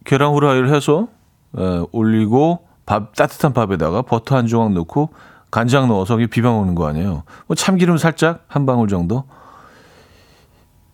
계란 0.05 0.31
후라이를 0.31 0.73
해서 0.73 1.09
에, 1.57 1.83
올리고 1.91 2.65
밥 2.85 3.15
따뜻한 3.15 3.51
밥에다가 3.51 4.01
버터 4.03 4.37
한 4.37 4.47
조각 4.47 4.71
넣고 4.71 5.09
간장 5.51 5.89
넣어서 5.89 6.15
비벼 6.15 6.53
먹는 6.53 6.73
거 6.73 6.87
아니에요. 6.87 7.23
뭐 7.47 7.55
참기름 7.55 7.97
살짝 7.97 8.45
한 8.47 8.65
방울 8.65 8.87
정도. 8.87 9.25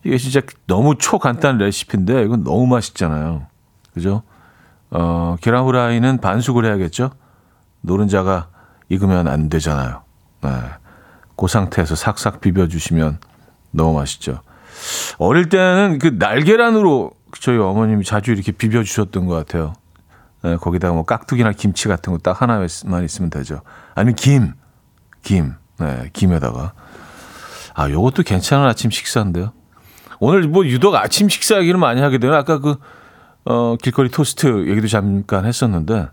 이게 0.03 0.17
진짜 0.17 0.41
너무 0.67 0.95
초간단 0.97 1.57
레시피인데 1.57 2.23
이건 2.23 2.43
너무 2.43 2.67
맛있잖아요. 2.67 3.47
그죠? 3.93 4.23
어, 4.91 5.37
계란 5.41 5.63
후라이는 5.63 6.19
반숙을 6.19 6.65
해야겠죠? 6.65 7.11
노른자가 7.81 8.49
익으면 8.89 9.27
안 9.27 9.49
되잖아요. 9.49 10.03
네. 10.41 10.49
그 11.35 11.47
상태에서 11.47 11.95
삭삭 11.95 12.41
비벼주시면 12.41 13.19
너무 13.71 13.97
맛있죠. 13.97 14.41
어릴 15.17 15.49
때는 15.49 15.99
그 15.99 16.07
날계란으로 16.19 17.11
저희 17.39 17.57
어머님이 17.57 18.03
자주 18.03 18.31
이렇게 18.31 18.51
비벼 18.51 18.83
주셨던 18.83 19.25
것 19.25 19.35
같아요. 19.35 19.73
네, 20.43 20.57
거기다가 20.57 20.93
뭐 20.93 21.05
깍두기나 21.05 21.53
김치 21.53 21.87
같은 21.87 22.11
거 22.11 22.19
딱 22.19 22.41
하나만 22.41 22.65
있으면 23.05 23.29
되죠. 23.29 23.61
아니면 23.95 24.15
김, 24.15 24.53
김, 25.23 25.53
네, 25.79 26.09
김에다가. 26.13 26.73
아, 27.73 27.89
요것도 27.89 28.23
괜찮은 28.23 28.67
아침 28.67 28.91
식사인데요. 28.91 29.53
오늘 30.25 30.47
뭐 30.47 30.65
유독 30.65 30.95
아침 30.95 31.27
식사 31.27 31.59
얘기를 31.59 31.77
많이 31.77 31.99
하게 31.99 32.17
되요 32.17 32.33
아까 32.33 32.59
그, 32.59 32.77
어, 33.43 33.75
길거리 33.75 34.07
토스트 34.07 34.69
얘기도 34.69 34.87
잠깐 34.87 35.45
했었는데, 35.45 36.07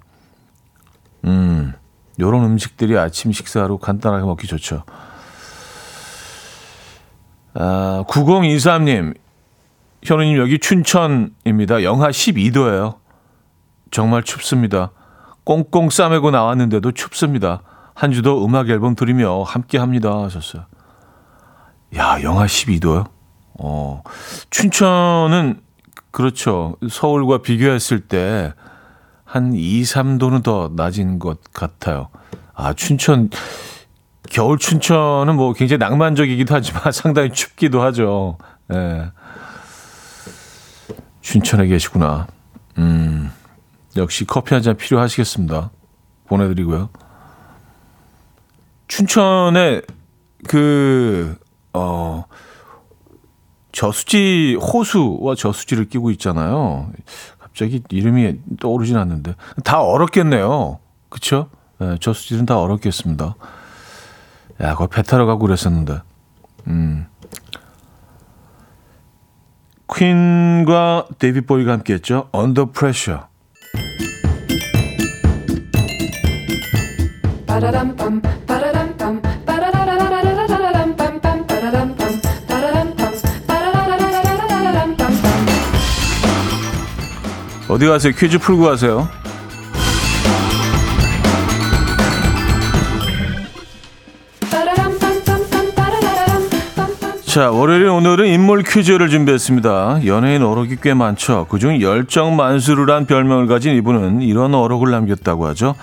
음, 1.27 1.73
요런 2.19 2.43
음식들이 2.43 2.99
아침 2.99 3.31
식사로 3.31 3.79
간단하게 3.79 4.25
먹기 4.25 4.49
좋죠. 4.49 4.83
아, 7.55 8.03
9023님, 8.09 9.15
현우님 10.03 10.39
여기 10.39 10.59
춘천입니다. 10.59 11.85
영하 11.85 12.09
12도예요. 12.09 12.97
정말 13.93 14.25
춥습니다. 14.25 14.91
꽁꽁 15.45 15.89
싸매고 15.89 16.33
나왔는데도 16.33 16.91
춥습니다. 16.91 17.63
한 17.95 18.11
주도 18.11 18.45
음악 18.45 18.71
앨범 18.71 18.97
들으며 18.97 19.45
함께 19.45 19.79
합니다. 19.79 20.11
하셨어요. 20.25 20.65
야, 21.95 22.21
영하 22.25 22.47
12도요? 22.47 23.20
어, 23.63 24.03
춘천은 24.51 25.61
그렇죠. 26.11 26.77
서울과 26.89 27.39
비교했을 27.43 28.01
때 28.01 28.53
한 29.25 29.53
2, 29.55 29.83
3도는 29.83 30.43
더 30.43 30.73
낮은 30.75 31.21
것 31.21 31.39
같아요. 31.53 32.09
아, 32.53 32.73
춘천 32.73 33.31
겨울 34.29 34.59
춘천은 34.59 35.37
뭐 35.37 35.53
굉장히 35.53 35.79
낭만적이기도 35.79 36.53
하지만 36.53 36.83
상당히 36.91 37.31
춥기도 37.31 37.81
하죠. 37.81 38.39
예. 38.75 39.13
춘천에 41.21 41.69
계시구나. 41.69 42.27
음, 42.79 43.31
역시 43.97 44.25
커피 44.25 44.55
한 44.55 44.65
잔 44.65 44.77
필요하시겠습니다. 44.77 45.71
보내드리고요. 46.27 46.89
춘천에 48.89 49.83
그, 50.49 51.37
어, 51.73 52.25
저수지, 53.73 54.57
호수와 54.61 55.35
저수지를 55.35 55.89
끼고 55.89 56.11
있잖아요. 56.13 56.91
갑자기 57.39 57.83
이름이 57.89 58.39
떠오르진 58.61 58.97
않는데. 58.97 59.35
다 59.65 59.81
얼었겠네요. 59.83 60.79
그쵸? 61.09 61.49
네, 61.79 61.97
저수지는 62.01 62.47
다 62.47 62.59
얼었겠습니다. 62.61 63.35
야, 64.63 64.75
거기 64.75 64.95
배 64.95 65.03
타러 65.03 65.27
가고 65.27 65.47
그랬었는데. 65.47 66.01
음. 66.69 67.07
퀸과 69.93 71.09
데이비드 71.19 71.41
보위가 71.41 71.73
함께 71.73 71.95
했죠. 71.95 72.29
Under 72.35 72.71
Pressure. 72.71 73.23
어디 87.71 87.87
가세요? 87.87 88.13
퀴즈 88.17 88.39
풀고 88.39 88.65
가세요. 88.65 89.09
자, 97.27 97.53
월요일 97.53 97.87
오늘은 97.87 98.27
인물 98.27 98.65
퀴즈를 98.65 99.09
준비했습니다. 99.09 100.05
연예인 100.05 100.43
어록이 100.43 100.79
꽤 100.83 100.95
많죠. 100.95 101.47
그중 101.49 101.81
열정 101.81 102.35
만수르란 102.35 103.07
별명을 103.07 103.47
가진 103.47 103.77
이분은 103.77 104.23
이런 104.23 104.53
어록을 104.53 104.91
남겼다고 104.91 105.47
하죠. 105.47 105.77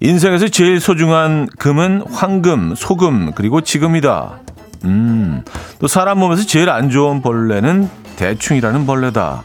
인생에서 0.00 0.48
제일 0.48 0.80
소중한 0.80 1.46
금은 1.60 2.02
황금, 2.10 2.74
소금, 2.74 3.32
그리고 3.36 3.60
지금이다. 3.60 4.40
음, 4.86 5.44
또 5.78 5.86
사람 5.86 6.18
몸에서 6.18 6.44
제일 6.44 6.70
안 6.70 6.90
좋은 6.90 7.22
벌레는 7.22 7.88
대충이라는 8.16 8.84
벌레다. 8.84 9.44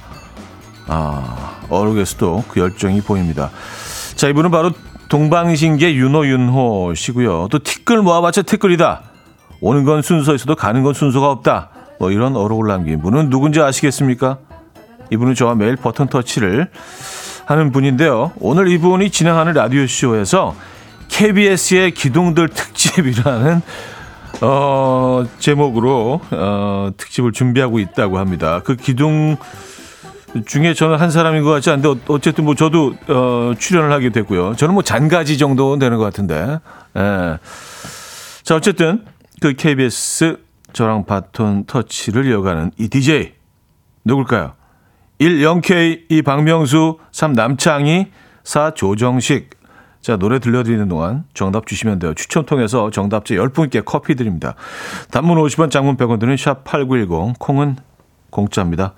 아, 0.87 1.54
어록에서도 1.69 2.45
그 2.47 2.59
열정이 2.59 3.01
보입니다. 3.01 3.51
자, 4.15 4.27
이분은 4.27 4.51
바로 4.51 4.71
동방신기 5.09 5.97
윤호 5.97 6.27
윤호 6.27 6.93
씨고요. 6.95 7.47
또 7.51 7.59
티끌 7.59 8.01
모아봤자 8.01 8.43
티끌이다. 8.43 9.03
오는 9.61 9.83
건 9.83 10.01
순서 10.01 10.35
있어도 10.35 10.55
가는 10.55 10.83
건 10.83 10.93
순서가 10.93 11.29
없다. 11.29 11.69
뭐 11.99 12.11
이런 12.11 12.35
어록을 12.35 12.67
남긴 12.67 13.01
분은 13.01 13.29
누군지 13.29 13.61
아시겠습니까? 13.61 14.37
이분은 15.11 15.35
저와 15.35 15.55
매일 15.55 15.75
버튼 15.75 16.07
터치를 16.07 16.69
하는 17.45 17.71
분인데요. 17.71 18.31
오늘 18.39 18.67
이분이 18.69 19.11
진행하는 19.11 19.53
라디오 19.53 19.85
쇼에서 19.85 20.55
KBS의 21.09 21.91
기둥들 21.91 22.49
특집이라는 22.49 23.61
어, 24.41 25.23
제목으로 25.39 26.19
어, 26.31 26.89
특집을 26.97 27.31
준비하고 27.31 27.79
있다고 27.79 28.17
합니다. 28.17 28.61
그 28.63 28.75
기둥 28.75 29.37
중에 30.45 30.73
저는 30.73 30.97
한 30.97 31.09
사람인 31.09 31.43
것 31.43 31.51
같지 31.51 31.69
않은데 31.69 31.89
어, 31.89 31.97
어쨌든 32.07 32.45
뭐 32.45 32.55
저도 32.55 32.95
어, 33.07 33.53
출연을 33.57 33.91
하게 33.91 34.09
됐고요. 34.09 34.55
저는 34.55 34.73
뭐 34.73 34.83
잔가지 34.83 35.37
정도 35.37 35.77
되는 35.79 35.97
것 35.97 36.03
같은데. 36.03 36.59
예. 36.97 37.37
자 38.43 38.55
어쨌든 38.55 39.05
그 39.41 39.53
KBS 39.53 40.37
저랑 40.73 41.05
바톤 41.05 41.65
터치를 41.65 42.25
이어가는 42.25 42.71
이 42.77 42.89
DJ 42.89 43.33
누굴까요? 44.03 44.53
1 45.19 45.39
0K 45.39 46.05
이 46.09 46.21
박명수 46.21 46.99
3 47.11 47.33
남창희 47.33 48.11
4 48.43 48.71
조정식 48.71 49.49
자, 50.05 50.17
노래 50.17 50.37
들려드리는 50.37 50.87
동안 50.87 51.23
정답 51.33 51.65
주시면 51.65 51.97
돼요. 51.97 52.13
추천 52.13 52.45
통해서 52.45 52.91
정답자 52.91 53.33
10분께 53.33 53.83
커피 53.83 54.13
드립니다. 54.13 54.53
단문 55.09 55.39
50원, 55.39 55.71
장문 55.71 55.97
100원 55.97 56.19
드는 56.19 56.35
샵8910, 56.35 57.39
콩은 57.39 57.77
공짜입니다. 58.29 58.93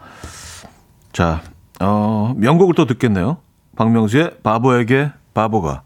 자, 1.17 1.41
어, 1.79 2.35
명곡을 2.37 2.75
또 2.75 2.85
듣겠네요. 2.85 3.37
박명수의 3.75 4.37
바보에게 4.43 5.13
바보가. 5.33 5.81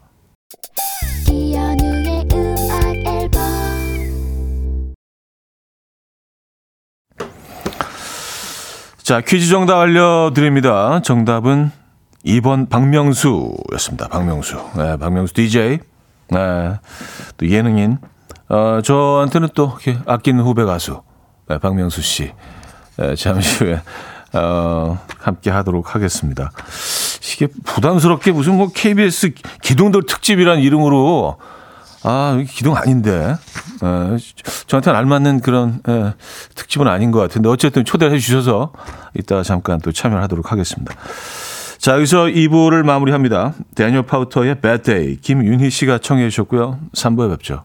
자, 8.98 9.22
퀴즈 9.22 9.48
정답 9.48 9.78
알려드립니다. 9.80 11.00
정답은 11.00 11.70
2번 12.26 12.68
박명수였습니다. 12.68 14.08
박명수. 14.08 14.58
네, 14.76 14.98
박명수 14.98 15.32
DJ. 15.32 15.78
네, 16.28 16.78
또 17.38 17.48
예능인. 17.48 17.96
어, 18.50 18.82
저한테는 18.82 19.48
또 19.54 19.78
아끼는 20.04 20.44
후배 20.44 20.64
가수. 20.64 21.00
네, 21.48 21.56
박명수 21.56 22.02
씨. 22.02 22.32
네, 22.98 23.14
잠시 23.14 23.64
후에, 23.64 23.80
어, 24.34 24.98
함께 25.18 25.50
하도록 25.50 25.94
하겠습니다. 25.94 26.50
이게 27.34 27.48
부담스럽게 27.64 28.32
무슨 28.32 28.56
뭐 28.56 28.68
KBS 28.72 29.32
기둥돌 29.62 30.06
특집이란 30.06 30.60
이름으로 30.60 31.38
아, 32.04 32.42
기둥 32.48 32.76
아닌데. 32.76 33.36
에, 33.82 34.16
저한테는 34.66 34.98
알맞는 34.98 35.40
그런 35.40 35.80
에, 35.88 36.14
특집은 36.54 36.88
아닌 36.88 37.10
것 37.10 37.20
같은데 37.20 37.48
어쨌든 37.48 37.84
초대해 37.84 38.18
주셔서 38.18 38.72
이따 39.14 39.42
잠깐 39.42 39.80
또 39.80 39.92
참여하도록 39.92 40.50
하겠습니다. 40.50 40.94
자, 41.78 41.94
여기서 41.94 42.26
2부를 42.26 42.84
마무리합니다. 42.84 43.54
데니얼 43.74 44.04
파우터의 44.04 44.60
Bad 44.60 44.82
Day 44.84 45.16
김윤희 45.16 45.70
씨가 45.70 45.98
청해 45.98 46.28
주셨고요. 46.30 46.78
3부에 46.94 47.30
뵙죠. 47.30 47.64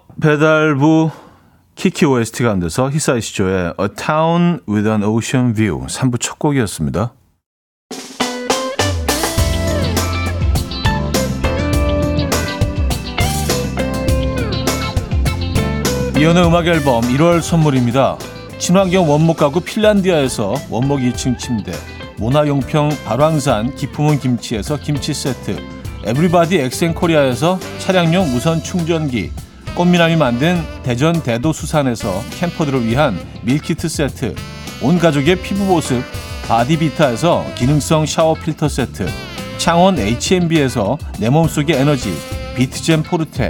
배달부 0.21 1.09
키키 1.73 2.05
OST 2.05 2.43
가운데서 2.43 2.91
히사이 2.91 3.21
시조의 3.21 3.73
A 3.81 3.87
Town 3.95 4.59
with 4.69 4.87
an 4.87 5.01
Ocean 5.01 5.51
View 5.55 5.87
3부 5.87 6.19
첫 6.19 6.37
곡이었습니다. 6.37 7.11
이현우의 16.19 16.45
음악 16.45 16.67
앨범 16.67 17.01
1월 17.01 17.41
선물입니다. 17.41 18.17
친환경 18.59 19.09
원목 19.09 19.37
가구 19.37 19.59
핀란디아에서 19.61 20.53
원목 20.69 20.99
2층 20.99 21.39
침대, 21.39 21.71
모나용평 22.19 22.89
발왕산 23.05 23.73
기품은 23.73 24.19
김치에서 24.19 24.77
김치 24.77 25.15
세트, 25.15 25.57
에브리바디 26.05 26.59
엑센코리아에서 26.59 27.57
차량용 27.79 28.29
무선 28.29 28.61
충전기, 28.61 29.31
꽃미남이 29.75 30.17
만든 30.17 30.61
대전 30.83 31.23
대도수산에서 31.23 32.21
캠퍼들을 32.39 32.85
위한 32.85 33.17
meal 33.43 33.68
kit 33.68 33.87
세트, 33.87 34.35
온 34.81 34.99
가족의 34.99 35.37
피부 35.41 35.65
보습 35.65 36.03
바디비타에서 36.47 37.45
기능성 37.55 38.05
샤워 38.05 38.33
필터 38.33 38.67
세트, 38.67 39.07
창원 39.57 39.97
H&B에서 39.97 40.97
내 41.19 41.29
몸속의 41.29 41.77
에너지 41.77 42.13
비트젠 42.55 43.03
포르테, 43.03 43.49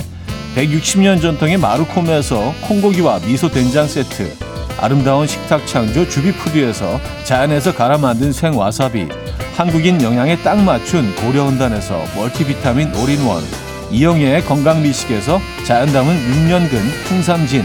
160년 0.56 1.22
전통의 1.22 1.58
마루코메에서 1.58 2.54
콩고기와 2.62 3.20
미소 3.26 3.50
된장 3.50 3.88
세트, 3.88 4.32
아름다운 4.80 5.26
식탁 5.26 5.66
창조 5.66 6.08
주비푸드에서 6.08 7.00
자연에서 7.24 7.74
갈아 7.74 7.98
만든 7.98 8.32
생와사비, 8.32 9.08
한국인 9.56 10.02
영양에 10.02 10.38
딱 10.44 10.58
맞춘 10.60 11.16
고려은단에서 11.16 12.04
멀티비타민 12.16 12.94
all 12.96 13.12
in 13.12 13.23
one, 13.23 13.44
이영애의 13.92 14.46
건강미식에서 14.46 15.42
자연 15.66 15.92
담은 15.92 16.16
6년근 16.16 17.12
홍삼진, 17.12 17.64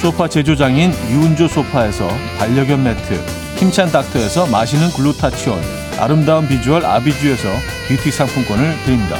소파 0.00 0.28
제조장인 0.28 0.92
유운조 1.10 1.48
소파에서 1.48 2.08
반려견 2.38 2.82
매트, 2.82 3.14
힘찬 3.56 3.90
닥터에서 3.90 4.46
마시는 4.46 4.90
글루타치온, 4.90 5.58
아름다운 5.98 6.46
비주얼 6.46 6.84
아비주에서 6.84 7.48
뷰티 7.88 8.10
상품권을 8.10 8.74
드립니다. 8.84 9.16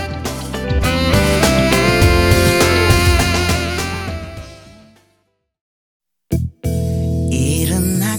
일어나 7.30 8.16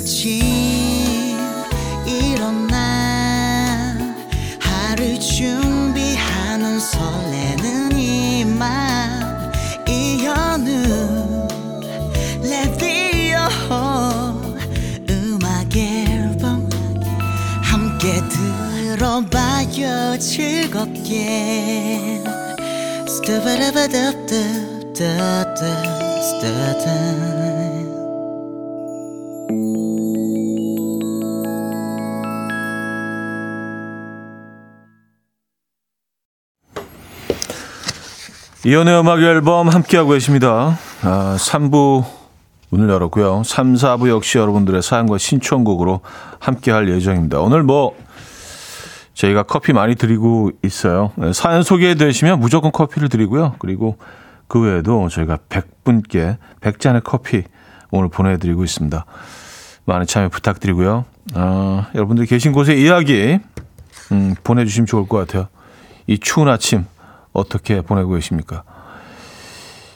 스타바라바답답답답답 23.08 25.54
이연의 38.66 39.02
음악 39.02 39.22
앨범 39.22 39.68
함께하고 39.68 40.12
계십니다. 40.12 40.80
아, 41.02 41.36
3부 41.38 42.06
문을 42.70 42.90
열었고요. 42.90 43.44
3, 43.44 43.74
4부 43.74 44.08
역시 44.08 44.38
여러분들의 44.38 44.82
사연과 44.82 45.18
신청곡으로 45.18 46.00
함께할 46.40 46.90
예정입니다. 46.90 47.42
오늘 47.42 47.64
뭐 47.64 47.94
저희가 49.14 49.44
커피 49.44 49.74
많이 49.74 49.96
드리고 49.96 50.52
있어요. 50.64 51.12
네, 51.16 51.34
사연 51.34 51.64
소개되시면 51.64 52.40
무조건 52.40 52.72
커피를 52.72 53.10
드리고요. 53.10 53.56
그리고 53.60 53.98
그 54.48 54.60
외에도 54.60 55.08
저희가 55.10 55.38
100분께 55.50 56.38
100잔의 56.62 57.04
커피 57.04 57.44
오늘 57.92 58.10
보내드리고 58.10 58.64
있습니다. 58.64 59.06
많은 59.86 60.06
참여 60.08 60.30
부탁드리고요. 60.30 61.06
아, 61.36 61.90
여러분들 61.94 62.26
계신 62.26 62.52
곳에 62.52 62.76
이야기 62.76 63.40
음, 64.12 64.36
보내주시면 64.44 64.88
좋을 64.88 65.08
것 65.08 65.18
같아요. 65.18 65.48
이 66.08 66.18
추운 66.18 66.50
아침 66.50 66.86
어떻게 67.34 67.82
보내고 67.82 68.14
계십니까? 68.14 68.64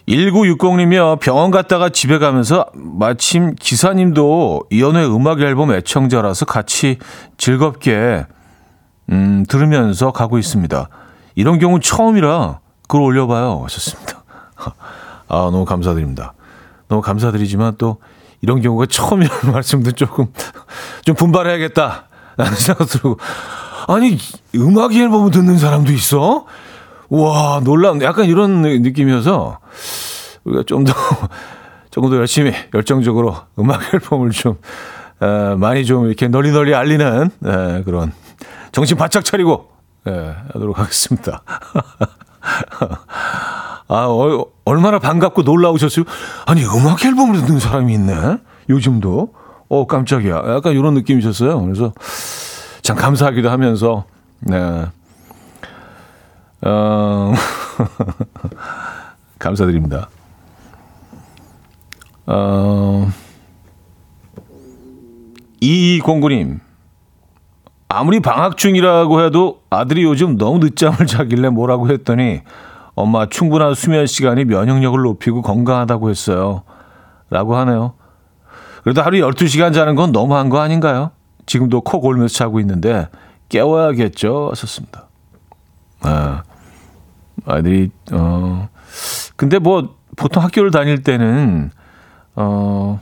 1960님이요. 0.07 1.19
병원 1.19 1.51
갔다가 1.51 1.89
집에 1.89 2.17
가면서 2.17 2.65
마침 2.73 3.55
기사님도 3.55 4.63
이연의 4.69 5.13
음악 5.13 5.41
앨범 5.41 5.73
애청자라서 5.73 6.45
같이 6.45 6.97
즐겁게 7.37 8.25
음, 9.09 9.45
들으면서 9.47 10.11
가고 10.11 10.37
있습니다. 10.37 10.89
이런 11.35 11.59
경우 11.59 11.79
처음이라 11.79 12.59
글 12.87 13.01
올려봐요. 13.01 13.61
하셨습니다. 13.63 14.23
아, 15.27 15.49
너무 15.51 15.65
감사드립니다. 15.65 16.33
너무 16.87 17.01
감사드리지만 17.01 17.75
또 17.77 17.97
이런 18.41 18.61
경우가 18.61 18.85
처음이라는 18.87 19.51
말씀도 19.53 19.91
조금 19.93 20.27
좀 21.03 21.15
분발해야겠다. 21.15 22.05
라는 22.37 22.55
생각 22.55 22.87
들고 22.87 23.17
아니, 23.87 24.17
음악 24.55 24.93
앨범을 24.93 25.31
듣는 25.31 25.57
사람도 25.57 25.91
있어? 25.93 26.45
와, 27.09 27.61
놀랍네. 27.63 28.03
약간 28.05 28.25
이런 28.25 28.61
느낌이어서 28.61 29.59
우리가 30.43 30.63
좀 30.63 30.83
더, 30.83 30.93
조금 31.89 32.09
더 32.09 32.17
열심히, 32.17 32.53
열정적으로 32.73 33.35
음악 33.57 33.93
앨범을 33.93 34.31
좀, 34.31 34.57
에, 35.21 35.55
많이 35.55 35.85
좀 35.85 36.05
이렇게 36.07 36.27
널리 36.27 36.51
널리 36.51 36.75
알리는 36.75 37.31
에, 37.45 37.83
그런 37.83 38.11
정신 38.71 38.97
바짝 38.97 39.23
차리고 39.25 39.69
에, 40.07 40.11
하도록 40.53 40.77
하겠습니다. 40.77 41.41
아, 43.89 44.05
어, 44.05 44.45
얼마나 44.65 44.99
반갑고 44.99 45.43
놀라우셨어요? 45.43 46.05
아니, 46.45 46.63
음악 46.65 47.03
앨범을 47.05 47.45
듣는 47.45 47.59
사람이 47.59 47.93
있네? 47.93 48.37
요즘도? 48.69 49.33
어, 49.69 49.87
깜짝이야. 49.87 50.43
약간 50.55 50.73
이런 50.73 50.93
느낌이셨어요. 50.93 51.61
그래서 51.61 51.93
참 52.81 52.97
감사하기도 52.97 53.49
하면서, 53.49 54.05
네. 54.39 54.85
어, 56.61 57.33
감사드립니다. 59.39 60.09
어, 62.25 63.09
2209님. 65.61 66.59
아무리 67.89 68.19
방학 68.19 68.57
중이라고 68.57 69.21
해도 69.21 69.61
아들이 69.69 70.03
요즘 70.03 70.37
너무 70.37 70.59
늦잠을 70.59 71.07
자길래 71.07 71.49
뭐라고 71.49 71.89
했더니 71.89 72.41
엄마 72.95 73.27
충분한 73.27 73.75
수면 73.75 74.07
시간이 74.07 74.45
면역력을 74.45 74.99
높이고 75.01 75.41
건강하다고 75.41 76.09
했어요. 76.09 76.63
라고 77.29 77.55
하네요. 77.57 77.93
그래도 78.83 79.01
하루 79.01 79.17
12시간 79.17 79.73
자는 79.73 79.95
건 79.95 80.11
너무한 80.11 80.49
거 80.49 80.59
아닌가요? 80.59 81.11
지금도 81.45 81.81
코 81.81 82.01
골면서 82.01 82.33
자고 82.35 82.59
있는데 82.59 83.07
깨워야겠죠. 83.49 84.49
하셨습니다. 84.51 85.07
아, 86.01 86.43
아들이, 87.45 87.89
어, 88.11 88.69
근데 89.35 89.59
뭐 89.59 89.95
보통 90.15 90.43
학교를 90.43 90.71
다닐 90.71 91.03
때는, 91.03 91.71
어, 92.35 92.99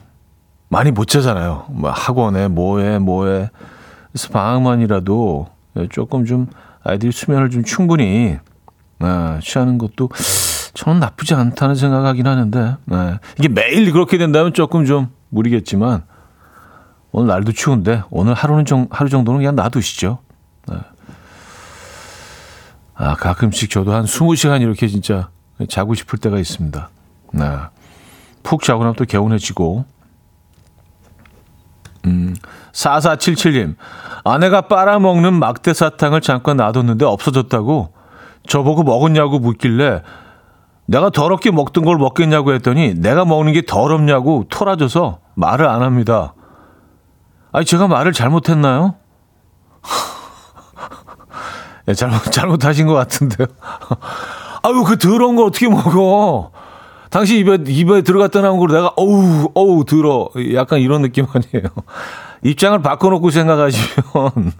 많이 0.69 0.91
못 0.91 1.07
자잖아요. 1.07 1.65
뭐 1.69 1.89
학원에 1.89 2.47
뭐해, 2.47 2.99
뭐해. 2.99 3.49
그래서 4.15 4.29
방학만이라도 4.29 5.49
조금 5.91 6.23
좀 6.23 6.47
아이들이 6.85 7.11
수면을 7.11 7.49
좀 7.49 7.65
충분히 7.65 8.37
네, 8.99 9.39
취하는 9.43 9.77
것도 9.77 10.09
저는 10.73 11.01
나쁘지 11.01 11.33
않다는 11.33 11.75
생각하긴 11.75 12.25
하는데 12.25 12.77
네. 12.85 13.19
이게 13.37 13.49
매일 13.49 13.91
그렇게 13.91 14.17
된다면 14.17 14.53
조금 14.53 14.85
좀 14.85 15.09
무리겠지만 15.27 16.03
오늘 17.11 17.27
날도 17.27 17.51
추운데 17.51 18.03
오늘 18.09 18.33
하루는 18.33 18.63
좀 18.63 18.87
하루 18.89 19.09
정도는 19.09 19.41
그냥 19.41 19.57
놔두시죠. 19.57 20.19
네. 20.69 20.77
아 22.93 23.15
가끔씩 23.15 23.69
저도 23.69 23.93
한 23.93 24.05
20시간 24.05 24.61
이렇게 24.61 24.87
진짜 24.87 25.27
자고 25.67 25.93
싶을 25.93 26.19
때가 26.19 26.39
있습니다. 26.39 26.89
네. 27.33 27.49
푹 28.43 28.63
자고 28.63 28.83
나면 28.83 28.95
또 28.95 29.03
개운해지고 29.03 29.83
음, 32.05 32.35
4477님. 32.71 33.75
아내가 34.23 34.61
빨아먹는 34.61 35.33
막대 35.33 35.73
사탕을 35.73 36.21
잠깐 36.21 36.57
놔뒀는데 36.57 37.05
없어졌다고 37.05 37.93
저보고 38.47 38.83
먹었냐고 38.83 39.39
묻길래 39.39 40.01
내가 40.87 41.09
더럽게 41.09 41.51
먹던 41.51 41.85
걸 41.85 41.97
먹겠냐고 41.97 42.53
했더니 42.53 42.93
내가 42.93 43.25
먹는 43.25 43.53
게 43.53 43.63
더럽냐고 43.65 44.45
토라져서 44.49 45.19
말을 45.35 45.67
안 45.67 45.81
합니다. 45.81 46.33
아니, 47.51 47.65
제가 47.65 47.87
말을 47.87 48.13
잘못했나요? 48.13 48.95
예, 51.87 51.93
잘못, 51.93 52.23
잘못하신 52.31 52.87
것 52.87 52.93
같은데요. 52.93 53.47
아유, 54.63 54.83
그 54.83 54.97
더러운 54.97 55.35
걸 55.35 55.47
어떻게 55.47 55.69
먹어? 55.69 56.51
당신 57.15 57.37
입에, 57.37 57.59
입에 57.65 58.01
들어갔다 58.01 58.41
나온 58.41 58.59
걸 58.59 58.67
내가, 58.67 58.91
어우, 58.97 59.49
어우, 59.53 59.85
들어. 59.85 60.29
약간 60.53 60.81
이런 60.81 61.01
느낌 61.01 61.25
아니에요. 61.31 61.69
입장을 62.43 62.81
바꿔놓고 62.81 63.29
생각하시면. 63.29 63.93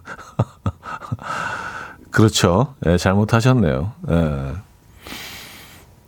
그렇죠. 2.11 2.75
예, 2.85 2.95
잘못하셨네요. 2.95 3.91
예. 4.09 4.53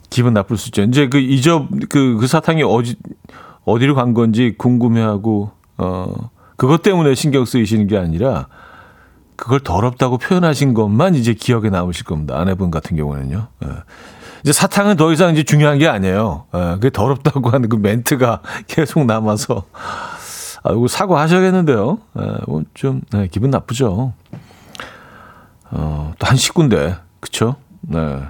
기분 0.09 0.33
나쁠 0.35 0.55
수 0.55 0.69
있죠. 0.69 0.83
이제 0.83 1.09
그 1.09 1.17
이접, 1.17 1.67
그, 1.89 2.15
그 2.17 2.27
사탕이 2.27 2.63
어디, 2.63 2.95
어디로 3.65 3.93
간 3.93 4.13
건지 4.13 4.55
궁금해하고, 4.57 5.51
어, 5.79 6.29
그것 6.55 6.81
때문에 6.81 7.13
신경 7.13 7.43
쓰이시는 7.43 7.87
게 7.87 7.97
아니라, 7.97 8.47
그걸 9.35 9.59
더럽다고 9.59 10.17
표현하신 10.17 10.73
것만 10.73 11.15
이제 11.15 11.33
기억에 11.33 11.69
남으실 11.69 12.05
겁니다. 12.05 12.39
아내분 12.39 12.71
같은 12.71 12.95
경우는요. 12.95 13.47
예. 13.65 13.69
이제 14.43 14.51
사탕은 14.53 14.97
더 14.97 15.11
이상 15.11 15.31
이제 15.33 15.43
중요한 15.43 15.77
게 15.77 15.87
아니에요. 15.87 16.45
예, 16.53 16.59
그게 16.75 16.89
더럽다고 16.89 17.49
하는 17.49 17.69
그 17.69 17.75
멘트가 17.75 18.41
계속 18.67 19.05
남아서. 19.05 19.65
아, 20.63 20.71
이거 20.71 20.87
사과하셔야겠는데요. 20.87 21.99
예, 22.19 22.37
뭐 22.47 22.63
좀, 22.73 23.01
네, 23.11 23.27
기분 23.27 23.49
나쁘죠. 23.51 24.13
어, 25.71 26.13
또 26.17 26.27
한 26.27 26.35
식구인데, 26.37 26.97
그쵸? 27.19 27.55
네. 27.81 28.21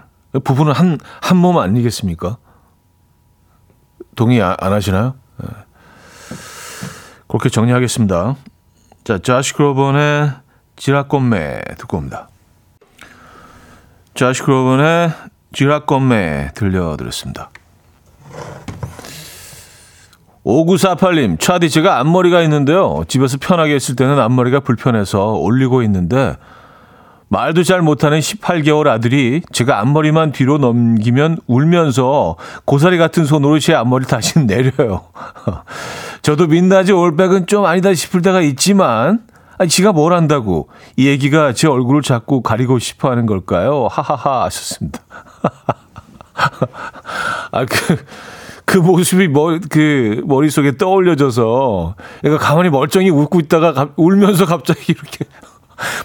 부부는 0.44 0.74
한, 0.74 0.98
한 1.22 1.38
몸 1.38 1.58
아니겠습니까? 1.58 2.38
동의 4.16 4.42
안, 4.42 4.56
안 4.60 4.74
하시나요? 4.74 5.16
네. 5.38 5.48
그렇게 7.28 7.50
정리하겠습니다. 7.50 8.36
자, 9.04 9.20
자시 9.20 9.54
크로번의 9.54 10.32
지라꽃매 10.76 11.62
듣고 11.78 11.98
옵니다. 11.98 12.30
자시 14.14 14.42
크로번의 14.44 15.12
지라꽃매 15.54 16.52
들려드렸습니다. 16.54 17.50
5948님, 20.46 21.40
차디 21.40 21.70
제가 21.70 22.00
앞머리가 22.00 22.42
있는데요. 22.44 23.04
집에서 23.08 23.38
편하게 23.40 23.76
있을 23.76 23.96
때는 23.96 24.18
앞머리가 24.18 24.62
불편해서 24.62 25.34
올리고 25.34 25.82
있는데 25.84 26.38
말도 27.30 27.64
잘 27.64 27.82
못하는 27.82 28.20
18개월 28.20 28.88
아들이 28.88 29.42
제가 29.52 29.80
앞머리만 29.82 30.32
뒤로 30.32 30.58
넘기면 30.58 31.40
울면서 31.48 32.38
고사리 32.64 32.98
같은 32.98 33.26
손으로 33.26 33.60
제 33.60 33.74
앞머리 33.74 34.06
다시 34.06 34.40
내려요. 34.48 35.08
저도 36.22 36.48
민낯이 36.48 36.92
올백은 36.92 37.48
좀 37.48 37.66
아니다 37.66 37.94
싶을 37.94 38.22
때가 38.22 38.42
있지만 38.42 39.20
아니, 39.58 39.70
지가 39.70 39.92
뭘 39.92 40.14
안다고 40.14 40.70
이 40.96 41.08
얘기가 41.08 41.52
제 41.52 41.68
얼굴을 41.68 42.02
자꾸 42.04 42.42
가리고 42.42 42.80
싶어 42.80 43.10
하는 43.12 43.26
걸까요? 43.26 43.88
하하하 43.90 44.46
하셨습니다. 44.46 45.02
아, 47.52 47.66
그, 47.66 47.98
그 48.66 48.78
모습이 48.78 49.28
머, 49.30 49.58
그 49.70 50.22
머릿속에 50.26 50.78
떠올려져서 50.78 51.96
얘가 52.26 52.38
가만히 52.38 52.70
멀쩡히 52.70 53.10
웃고 53.10 53.40
있다가 53.42 53.74
가, 53.74 53.90
울면서 53.96 54.46
갑자기 54.46 54.92
이렇게 54.94 55.26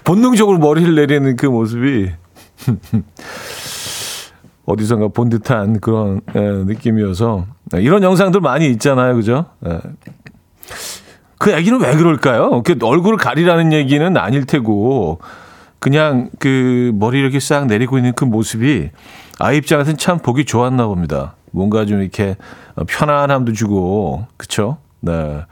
본능적으로 0.03 0.57
머리를 0.59 0.95
내리는 0.95 1.35
그 1.35 1.45
모습이 1.45 2.11
어디선가 4.65 5.09
본 5.09 5.29
듯한 5.29 5.81
그런 5.81 6.21
에, 6.35 6.39
느낌이어서 6.39 7.47
이런 7.73 8.03
영상들 8.03 8.39
많이 8.39 8.69
있잖아요, 8.69 9.15
그죠? 9.15 9.47
에. 9.65 9.79
그 11.37 11.51
얘기는 11.51 11.77
왜 11.81 11.93
그럴까요? 11.97 12.63
그 12.63 12.77
얼굴을 12.81 13.17
가리라는 13.17 13.73
얘기는 13.73 14.15
아닐 14.15 14.45
테고 14.45 15.19
그냥 15.79 16.29
그 16.39 16.93
머리 16.95 17.19
이렇게 17.19 17.41
싹 17.41 17.65
내리고 17.65 17.97
있는 17.97 18.13
그 18.13 18.23
모습이 18.23 18.91
아이 19.39 19.57
입장에서는 19.57 19.97
참 19.97 20.19
보기 20.19 20.45
좋았나 20.45 20.87
봅니다. 20.87 21.35
뭔가 21.51 21.85
좀 21.85 22.01
이렇게 22.01 22.35
편안함도 22.87 23.53
주고 23.53 24.25
그쵸? 24.37 24.77
네. 24.99 25.45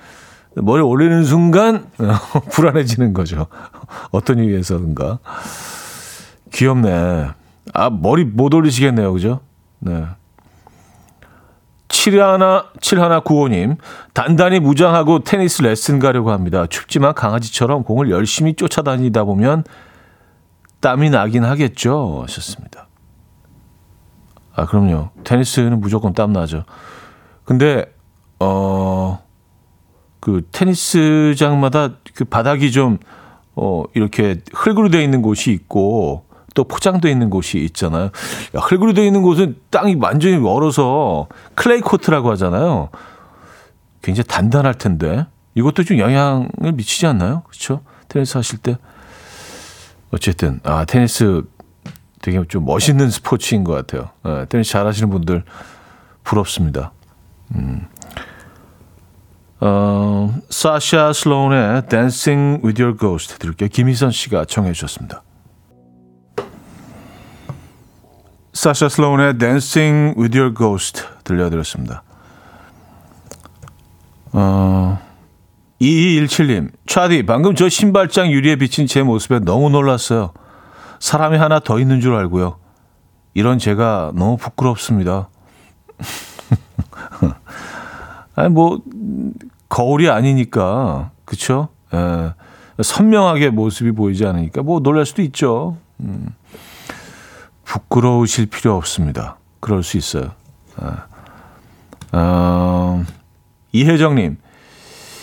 머리 0.56 0.82
올리는 0.82 1.24
순간 1.24 1.90
불안해지는 2.52 3.14
거죠. 3.14 3.48
어떤 4.12 4.40
이유에서든가. 4.40 5.20
귀엽네. 6.54 7.30
아, 7.74 7.90
머리 7.90 8.26
못 8.26 8.54
올리시겠네요. 8.54 9.14
그죠? 9.14 9.40
네. 9.80 10.06
71, 11.88 12.22
7195님, 12.80 13.78
단단히 14.14 14.60
무장하고 14.60 15.24
테니스 15.24 15.62
레슨 15.62 16.00
가려고 16.00 16.32
합니다. 16.32 16.66
춥지만 16.68 17.14
강아지처럼 17.14 17.84
공을 17.84 18.10
열심히 18.10 18.56
쫓아다니다 18.56 19.26
보면 19.26 19.64
땀이 20.80 21.10
나긴 21.10 21.44
하겠죠. 21.44 22.22
하셨습니다. 22.24 22.88
아, 24.56 24.66
그럼요. 24.66 25.10
테니스는 25.24 25.80
무조건 25.80 26.14
땀 26.14 26.34
나죠. 26.34 26.66
근데, 27.46 27.86
어, 28.40 29.20
그 30.20 30.48
테니스장마다 30.52 31.96
그 32.14 32.26
바닥이 32.26 32.72
좀, 32.72 32.98
어, 33.56 33.84
이렇게 33.94 34.42
흙으로 34.54 34.90
되어 34.90 35.02
있는 35.02 35.22
곳이 35.22 35.52
있고, 35.52 36.26
또 36.54 36.66
포장되어 36.66 37.10
있는 37.10 37.30
곳이 37.30 37.60
있잖아요. 37.60 38.06
야, 38.06 38.60
흙으로 38.60 38.94
되어 38.94 39.06
있는 39.06 39.22
곳은 39.22 39.58
땅이 39.70 39.96
완전히 40.00 40.36
얼어서 40.46 41.28
클레이 41.56 41.82
코트라고 41.82 42.30
하잖아요. 42.32 42.90
굉장히 44.02 44.28
단단할 44.28 44.74
텐데 44.76 45.28
이것도 45.56 45.84
좀 45.84 46.00
영향을 46.00 46.74
미치지 46.74 47.06
않나요? 47.08 47.44
그렇죠? 47.48 47.82
테니스 48.08 48.38
하실 48.38 48.58
때 48.60 48.78
어쨌든 50.12 50.60
아 50.64 50.86
테니스 50.86 51.44
되게 52.22 52.42
좀 52.48 52.66
멋있는 52.66 53.10
스포츠인 53.10 53.64
것 53.64 53.74
같아요. 53.74 54.10
예, 54.26 54.46
테니스 54.48 54.72
잘하시는 54.72 55.10
분들 55.10 55.44
부럽습니다. 56.24 56.92
음. 57.56 57.88
어, 59.60 60.34
사샤 60.50 61.14
슬로운의 61.14 61.88
Dancing 61.88 62.64
with 62.66 62.82
Your 62.82 62.98
Ghost 62.98 63.38
들을게요. 63.38 63.70
김희선 63.70 64.12
씨가 64.12 64.46
청해 64.46 64.74
주셨습니다. 64.74 65.24
사샤 68.54 68.90
슬로운의 68.90 69.38
Dancing 69.38 70.20
with 70.20 70.38
Your 70.38 70.54
Ghost 70.56 71.04
들려드렸습니다. 71.24 72.04
어, 74.34 75.00
2217님, 75.82 76.70
차디, 76.88 77.26
방금 77.26 77.56
저 77.56 77.68
신발장 77.70 78.32
유리에 78.32 78.56
비친 78.56 78.88
제 78.88 79.04
모습에 79.04 79.40
너무 79.40 79.70
놀랐어요. 79.70 80.32
사람이 81.02 81.38
하나 81.38 81.60
더 81.60 81.80
있는 81.80 82.00
줄 82.00 82.14
알고요. 82.14 82.58
이런 83.34 83.58
제가 83.58 84.12
너무 84.16 84.38
부끄럽습니다. 84.38 85.30
아니, 88.36 88.50
뭐, 88.50 88.82
거울이 89.68 90.10
아니니까, 90.10 91.10
그쵸? 91.26 91.70
에, 91.94 92.34
선명하게 92.84 93.50
모습이 93.50 93.94
보이지 93.94 94.28
않으니까, 94.28 94.62
뭐, 94.62 94.80
놀랄 94.80 95.08
수도 95.08 95.24
있죠. 95.24 95.78
음, 96.02 96.28
부끄러우실 97.66 98.46
필요 98.46 98.76
없습니다. 98.76 99.38
그럴 99.60 99.82
수 99.82 99.98
있어요. 99.98 100.32
아, 100.78 101.06
어, 102.12 103.04
이혜정님, 103.72 104.38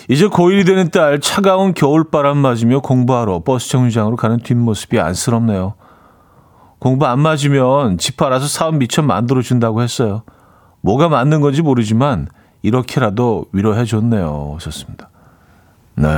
이제 0.09 0.27
고1이 0.27 0.64
되는 0.66 0.90
딸 0.90 1.21
차가운 1.21 1.75
겨울바람 1.75 2.38
맞으며 2.38 2.81
공부하러 2.81 3.42
버스 3.44 3.68
정류장으로 3.68 4.16
가는 4.16 4.38
뒷모습이 4.38 4.99
안쓰럽네요. 4.99 5.75
공부 6.79 7.07
안 7.07 7.21
맞으면 7.21 7.99
집 7.99 8.21
알아서 8.23 8.47
사업 8.47 8.77
미천 8.77 9.07
만들어준다고 9.07 9.83
했어요. 9.83 10.23
뭐가 10.81 11.09
맞는 11.09 11.40
건지 11.40 11.61
모르지만 11.61 12.29
이렇게라도 12.62 13.47
위로해 13.53 13.85
줬네요. 13.85 14.53
하셨습니다. 14.55 15.11
네. 15.97 16.09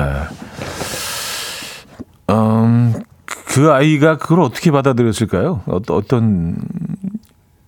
음, 2.30 2.94
그 3.24 3.72
아이가 3.72 4.18
그걸 4.18 4.40
어떻게 4.40 4.70
받아들였을까요? 4.70 5.62
어떤, 5.66 5.96
어떤 5.96 6.56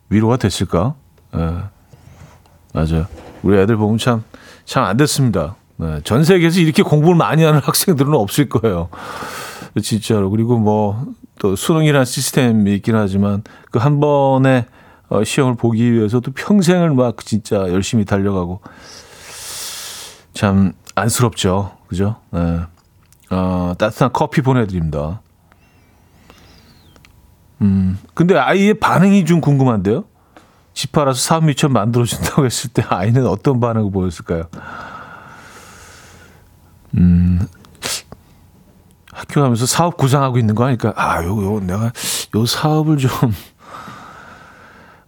위로가 0.09 0.37
됐을까? 0.37 0.95
네. 1.35 1.41
맞아요. 2.75 3.07
우리 3.43 3.59
애들 3.59 3.77
보면 3.77 3.99
참, 3.99 4.23
참 4.65 4.85
안 4.85 4.97
됐습니다. 4.97 5.57
네. 5.83 6.01
전 6.05 6.23
세계에서 6.25 6.61
이렇게 6.61 6.83
공부를 6.83 7.17
많이 7.17 7.43
하는 7.43 7.61
학생들은 7.65 8.15
없을 8.15 8.49
거예요. 8.49 8.89
진짜로. 9.83 10.31
그리고 10.31 10.59
뭐, 10.59 11.05
또 11.39 11.57
수능이라는 11.57 12.05
시스템이 12.05 12.75
있긴 12.77 12.95
하지만 12.95 13.43
그 13.71 13.79
한 13.79 13.99
번에 14.01 14.67
어, 15.09 15.25
시험을 15.25 15.57
보기 15.57 15.93
위해서도 15.93 16.33
평생을 16.33 16.91
막 16.95 17.19
진짜 17.27 17.57
열심히 17.69 18.05
달려가고 18.05 18.61
참 20.35 20.73
안쓰럽죠. 20.95 21.73
그죠? 21.89 22.17
네. 22.31 22.61
어, 23.31 23.75
따뜻한 23.79 24.11
커피 24.13 24.41
보내드립니다. 24.43 25.21
음, 27.61 27.99
근데 28.15 28.37
아이의 28.37 28.75
반응이 28.75 29.25
좀 29.25 29.41
궁금한데요? 29.41 30.05
집 30.75 30.93
팔아서 30.93 31.19
사업 31.21 31.45
미천 31.45 31.73
만들어준다고 31.73 32.45
했을 32.47 32.71
때 32.71 32.83
아이는 32.89 33.27
어떤 33.27 33.61
반응을 33.61 33.91
보였을까요? 33.93 34.45
음, 36.99 37.41
학교 39.13 39.41
가면서 39.41 39.67
사업 39.67 39.97
구상하고 39.97 40.39
있는 40.39 40.55
거 40.55 40.65
하니까, 40.67 40.93
아, 40.97 41.23
요, 41.25 41.43
요, 41.43 41.61
내가 41.61 41.93
요 42.35 42.47
사업을 42.47 42.99
좀. 42.99 43.11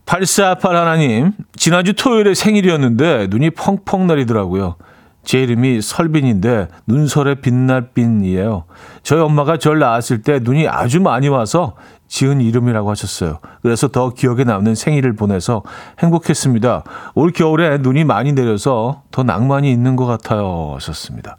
8488 0.07 0.77
하나님, 0.77 1.33
지난주 1.57 1.95
토요일에 1.95 2.35
생일이었는데 2.35 3.29
눈이 3.31 3.51
펑펑 3.51 4.07
내리더라고요. 4.07 4.77
제 5.25 5.43
이름이 5.43 5.81
설빈인데 5.81 6.69
눈설의 6.87 7.37
빛날빈이에요. 7.37 8.65
저희 9.03 9.21
엄마가 9.21 9.57
절 9.57 9.79
낳았을 9.79 10.23
때 10.23 10.39
눈이 10.43 10.69
아주 10.69 11.01
많이 11.01 11.29
와서 11.29 11.75
지은 12.07 12.41
이름이라고 12.43 12.91
하셨어요. 12.91 13.39
그래서 13.63 13.89
더 13.89 14.11
기억에 14.11 14.45
남는 14.45 14.75
생일을 14.75 15.15
보내서 15.15 15.63
행복했습니다. 16.01 16.85
올 17.15 17.33
겨울에 17.33 17.79
눈이 17.79 18.05
많이 18.05 18.35
내려서 18.35 19.03
더 19.11 19.23
낭만이 19.23 19.71
있는 19.71 19.97
것 19.97 20.05
같아요. 20.05 20.73
하셨습니다. 20.75 21.37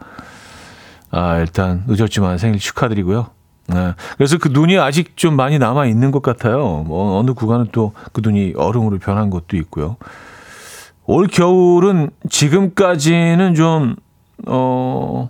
아, 1.15 1.39
일단 1.39 1.85
늦었지만 1.87 2.37
생일 2.37 2.59
축하드리고요. 2.59 3.27
네. 3.67 3.93
그래서 4.17 4.37
그 4.37 4.49
눈이 4.49 4.77
아직 4.77 5.15
좀 5.15 5.37
많이 5.37 5.57
남아 5.57 5.85
있는 5.85 6.11
것 6.11 6.21
같아요. 6.21 6.83
뭐 6.85 7.17
어느 7.17 7.33
구간은 7.33 7.67
또 7.71 7.93
그 8.11 8.19
눈이 8.21 8.53
얼음으로 8.57 8.99
변한 8.99 9.29
것도 9.29 9.55
있고요. 9.55 9.95
올 11.05 11.27
겨울은 11.27 12.09
지금까지는 12.29 13.55
좀, 13.55 13.95
어, 14.45 15.29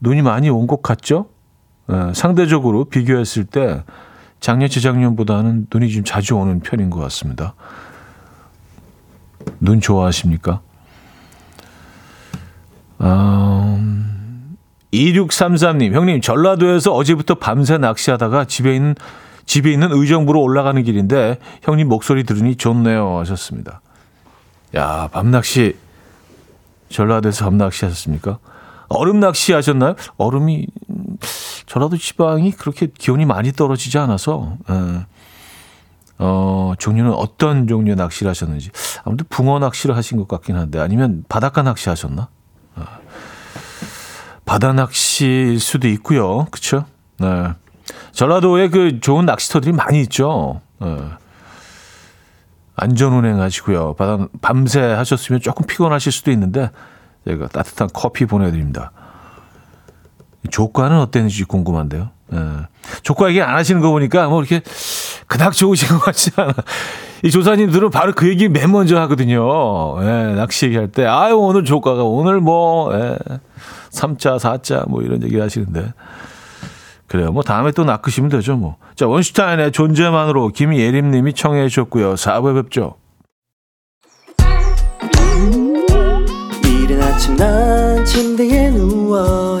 눈이 0.00 0.22
많이 0.22 0.50
온 0.50 0.66
것 0.66 0.82
같죠? 0.82 1.26
네, 1.86 2.12
상대적으로 2.14 2.86
비교했을 2.86 3.44
때 3.44 3.84
작년, 4.40 4.68
재작년보다는 4.68 5.68
눈이 5.72 5.90
좀 5.90 6.02
자주 6.02 6.34
오는 6.36 6.58
편인 6.58 6.90
것 6.90 6.98
같습니다. 6.98 7.54
눈 9.60 9.80
좋아하십니까? 9.80 10.60
음, 13.00 14.21
2633님, 14.92 15.92
형님, 15.92 16.20
전라도에서 16.20 16.92
어제부터 16.92 17.36
밤새 17.36 17.78
낚시하다가 17.78 18.44
집에 18.44 18.74
있는, 18.74 18.94
집에 19.46 19.72
있는 19.72 19.88
의정부로 19.90 20.40
올라가는 20.40 20.80
길인데, 20.82 21.38
형님 21.62 21.88
목소리 21.88 22.24
들으니 22.24 22.56
좋네요. 22.56 23.18
하셨습니다. 23.20 23.80
야, 24.74 25.08
밤낚시, 25.12 25.76
전라도에서 26.90 27.46
밤낚시 27.46 27.84
하셨습니까? 27.86 28.38
얼음 28.88 29.20
낚시 29.20 29.54
하셨나요? 29.54 29.94
얼음이, 30.18 30.66
전라도 31.66 31.96
지방이 31.96 32.52
그렇게 32.52 32.86
기온이 32.86 33.24
많이 33.24 33.52
떨어지지 33.52 33.96
않아서, 33.96 34.56
에, 34.68 35.06
어, 36.18 36.74
종류는 36.78 37.12
어떤 37.12 37.66
종류의 37.66 37.96
낚시를 37.96 38.28
하셨는지. 38.28 38.70
아무튼 39.04 39.24
붕어 39.30 39.58
낚시를 39.58 39.96
하신 39.96 40.18
것 40.18 40.28
같긴 40.28 40.56
한데, 40.56 40.78
아니면 40.78 41.24
바닷가 41.30 41.62
낚시 41.62 41.88
하셨나? 41.88 42.28
어, 44.52 44.58
바다 44.58 44.72
낚시일 44.74 45.58
수도 45.58 45.88
있고요. 45.88 46.46
그쵸? 46.50 46.84
네. 47.18 47.52
전라도에 48.12 48.68
그 48.68 49.00
좋은 49.00 49.24
낚시터들이 49.24 49.72
많이 49.72 50.02
있죠. 50.02 50.60
네. 50.78 50.98
안전 52.76 53.14
운행하시고요. 53.14 53.94
바다 53.94 54.26
밤새 54.42 54.80
하셨으면 54.80 55.40
조금 55.40 55.66
피곤하실 55.66 56.12
수도 56.12 56.30
있는데 56.32 56.70
제가 57.26 57.48
따뜻한 57.48 57.88
커피 57.94 58.26
보내드립니다. 58.26 58.92
조과는 60.50 60.98
어땠는지 60.98 61.44
궁금한데요. 61.44 62.10
예. 62.34 62.38
조과 63.02 63.28
얘기 63.30 63.40
안 63.40 63.54
하시는 63.54 63.80
거 63.80 63.90
보니까 63.90 64.28
뭐 64.28 64.42
이렇게 64.42 64.60
그닥 65.26 65.52
좋으신 65.52 65.88
것 65.88 66.00
같지 66.00 66.30
않아. 66.36 66.52
이 67.22 67.30
조사님들은 67.30 67.90
바로 67.90 68.12
그 68.12 68.28
얘기 68.28 68.48
맨 68.48 68.72
먼저 68.72 68.98
하거든요. 69.02 70.02
예, 70.02 70.34
낚시 70.34 70.66
얘기할 70.66 70.88
때. 70.88 71.06
아유, 71.06 71.36
오늘 71.36 71.64
조과가 71.64 72.02
오늘 72.02 72.40
뭐, 72.40 72.92
예, 72.94 73.16
3자, 73.92 74.38
4자 74.38 74.88
뭐 74.88 75.02
이런 75.02 75.22
얘기 75.22 75.38
하시는데. 75.38 75.92
그래요. 77.06 77.30
뭐 77.30 77.42
다음에 77.42 77.72
또 77.72 77.84
낚으시면 77.84 78.30
되죠, 78.30 78.56
뭐. 78.56 78.76
자, 78.96 79.06
원슈타인의 79.06 79.72
존재만으로 79.72 80.48
김예림 80.48 81.10
님이 81.10 81.34
청해 81.34 81.68
주셨고요. 81.68 82.14
4부에 82.14 82.62
뵙죠. 82.62 82.96
이른 86.64 87.02
아침 87.02 87.36
난 87.36 88.04
침대에 88.04 88.70
누워 88.70 89.60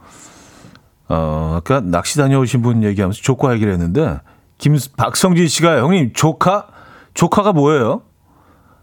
어, 1.11 1.55
아까 1.57 1.81
낚시 1.81 2.17
다녀오신 2.17 2.61
분 2.61 2.83
얘기하면서 2.83 3.21
조카 3.21 3.53
얘기를 3.53 3.73
했는데, 3.73 4.19
김, 4.57 4.77
박성진 4.95 5.49
씨가 5.49 5.79
형님, 5.79 6.13
조카? 6.13 6.67
조카가 7.13 7.51
뭐예요? 7.51 8.03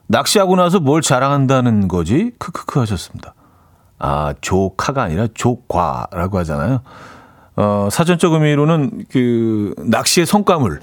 낚시하고 0.09 0.57
나서 0.57 0.79
뭘 0.79 1.01
자랑한다는 1.01 1.89
거지? 1.89 2.33
크크크 2.39 2.81
하셨습니다. 2.81 3.35
아, 3.99 4.35
조카가 4.43 5.03
아니라 5.03 5.27
조과라고 5.33 6.39
하잖아요. 6.39 6.81
어, 7.57 7.89
사전적 7.91 8.35
의미로는 8.35 9.07
그 9.11 9.75
낚시의 9.79 10.27
성과물. 10.27 10.81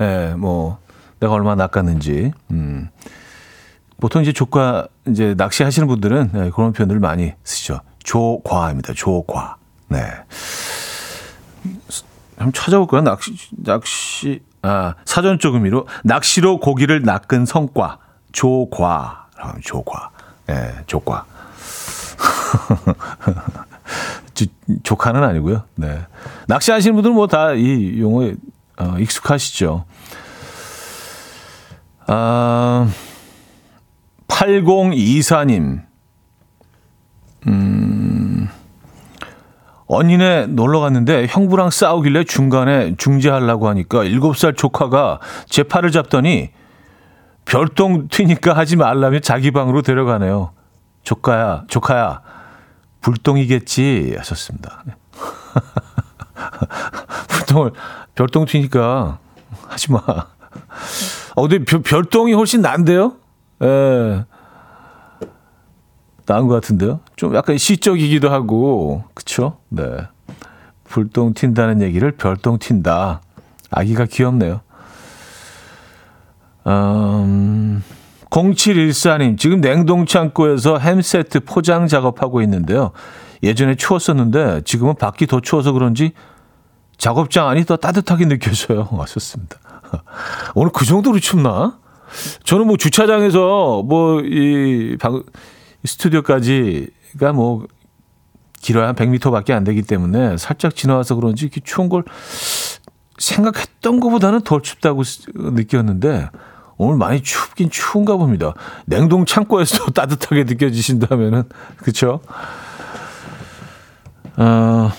예, 0.00 0.34
뭐 0.36 0.78
내가 1.20 1.32
얼마나 1.32 1.64
낚았는지. 1.64 2.32
음. 2.50 2.90
보통 3.98 4.20
이제 4.22 4.32
조과 4.32 4.88
이제 5.08 5.34
낚시 5.36 5.62
하시는 5.62 5.88
분들은 5.88 6.30
네, 6.32 6.50
그런 6.50 6.72
표현들을 6.72 7.00
많이 7.00 7.32
쓰죠. 7.44 7.80
조과입니다. 8.02 8.92
조과. 8.94 9.56
네. 9.88 9.98
한번 12.42 12.52
찾아볼까요? 12.52 13.02
낚시 13.02 13.32
낚시 13.52 14.40
아, 14.62 14.94
사전적 15.04 15.54
의미로 15.54 15.86
낚시로 16.04 16.60
고기를 16.60 17.02
낚은 17.02 17.46
성과. 17.46 17.98
조과. 18.32 19.26
조과. 19.62 20.10
예, 20.48 20.52
네, 20.54 20.74
조과. 20.86 21.24
조카는 24.84 25.22
아니고요. 25.22 25.64
네. 25.74 26.00
낚시하시는 26.46 26.94
분들은 26.94 27.14
뭐 27.14 27.26
다 27.26 27.54
이 27.54 28.00
용어에 28.00 28.34
어, 28.78 28.96
익숙하시죠. 28.98 29.84
아, 32.06 32.88
8024님. 34.28 35.82
음, 37.48 38.01
언니네 39.94 40.46
놀러 40.46 40.80
갔는데 40.80 41.26
형부랑 41.28 41.70
싸우길래 41.70 42.24
중간에 42.24 42.94
중재하려고 42.96 43.68
하니까 43.68 44.04
7살 44.04 44.56
조카가 44.56 45.20
제 45.46 45.62
팔을 45.62 45.90
잡더니 45.90 46.50
별똥 47.44 48.08
튀니까 48.08 48.56
하지 48.56 48.76
말라며 48.76 49.18
자기 49.18 49.50
방으로 49.50 49.82
데려가네요. 49.82 50.52
조카야, 51.02 51.64
조카야, 51.68 52.22
불똥이겠지 53.02 54.14
하셨습니다. 54.16 54.84
불똥을 57.28 57.72
별똥 58.14 58.46
튀니까 58.46 59.18
하지 59.68 59.92
마. 59.92 59.98
어, 61.34 61.48
근데 61.48 61.64
별, 61.64 61.82
별똥이 61.82 62.32
훨씬 62.32 62.62
난데요? 62.62 63.16
예. 63.62 64.24
나은 66.26 66.46
것 66.46 66.54
같은데요? 66.54 67.00
좀 67.16 67.34
약간 67.34 67.58
시적이기도 67.58 68.30
하고, 68.30 69.04
그쵸? 69.14 69.58
네. 69.68 69.84
불똥 70.84 71.34
튄다는 71.34 71.82
얘기를 71.82 72.12
별똥 72.12 72.58
튄다. 72.58 73.20
아기가 73.70 74.04
귀엽네요. 74.04 74.60
음, 76.66 77.82
0714님, 78.30 79.38
지금 79.38 79.60
냉동창고에서 79.60 80.78
햄 80.78 81.02
세트 81.02 81.40
포장 81.40 81.86
작업하고 81.86 82.40
있는데요. 82.42 82.92
예전에 83.42 83.74
추웠었는데 83.74 84.62
지금은 84.64 84.94
밖이 84.94 85.26
더 85.28 85.40
추워서 85.40 85.72
그런지 85.72 86.12
작업장 86.98 87.48
안이 87.48 87.64
더 87.64 87.76
따뜻하게 87.76 88.26
느껴져요. 88.26 88.88
왔었습니다. 88.92 89.56
오늘 90.54 90.70
그 90.72 90.84
정도로 90.84 91.18
춥나? 91.18 91.78
저는 92.44 92.66
뭐 92.66 92.76
주차장에서 92.76 93.82
뭐 93.82 94.20
이 94.22 94.96
스튜디오까지가 95.84 97.32
뭐 97.34 97.66
길어야 98.60 98.88
한 98.88 98.94
100m밖에 98.94 99.50
안 99.50 99.64
되기 99.64 99.82
때문에 99.82 100.36
살짝 100.36 100.76
지나와서 100.76 101.16
그런지 101.16 101.46
이렇게 101.46 101.60
추운 101.62 101.88
걸 101.88 102.04
생각했던 103.18 104.00
것보다는 104.00 104.42
덜 104.42 104.62
춥다고 104.62 105.02
느꼈는데 105.34 106.30
오늘 106.76 106.96
많이 106.96 107.22
춥긴 107.22 107.70
추운가 107.70 108.16
봅니다. 108.16 108.54
냉동 108.86 109.24
창고에서 109.24 109.86
따뜻하게 109.94 110.44
느껴지신다면은 110.44 111.44
그렇죠? 111.76 112.20
어, 114.36 114.90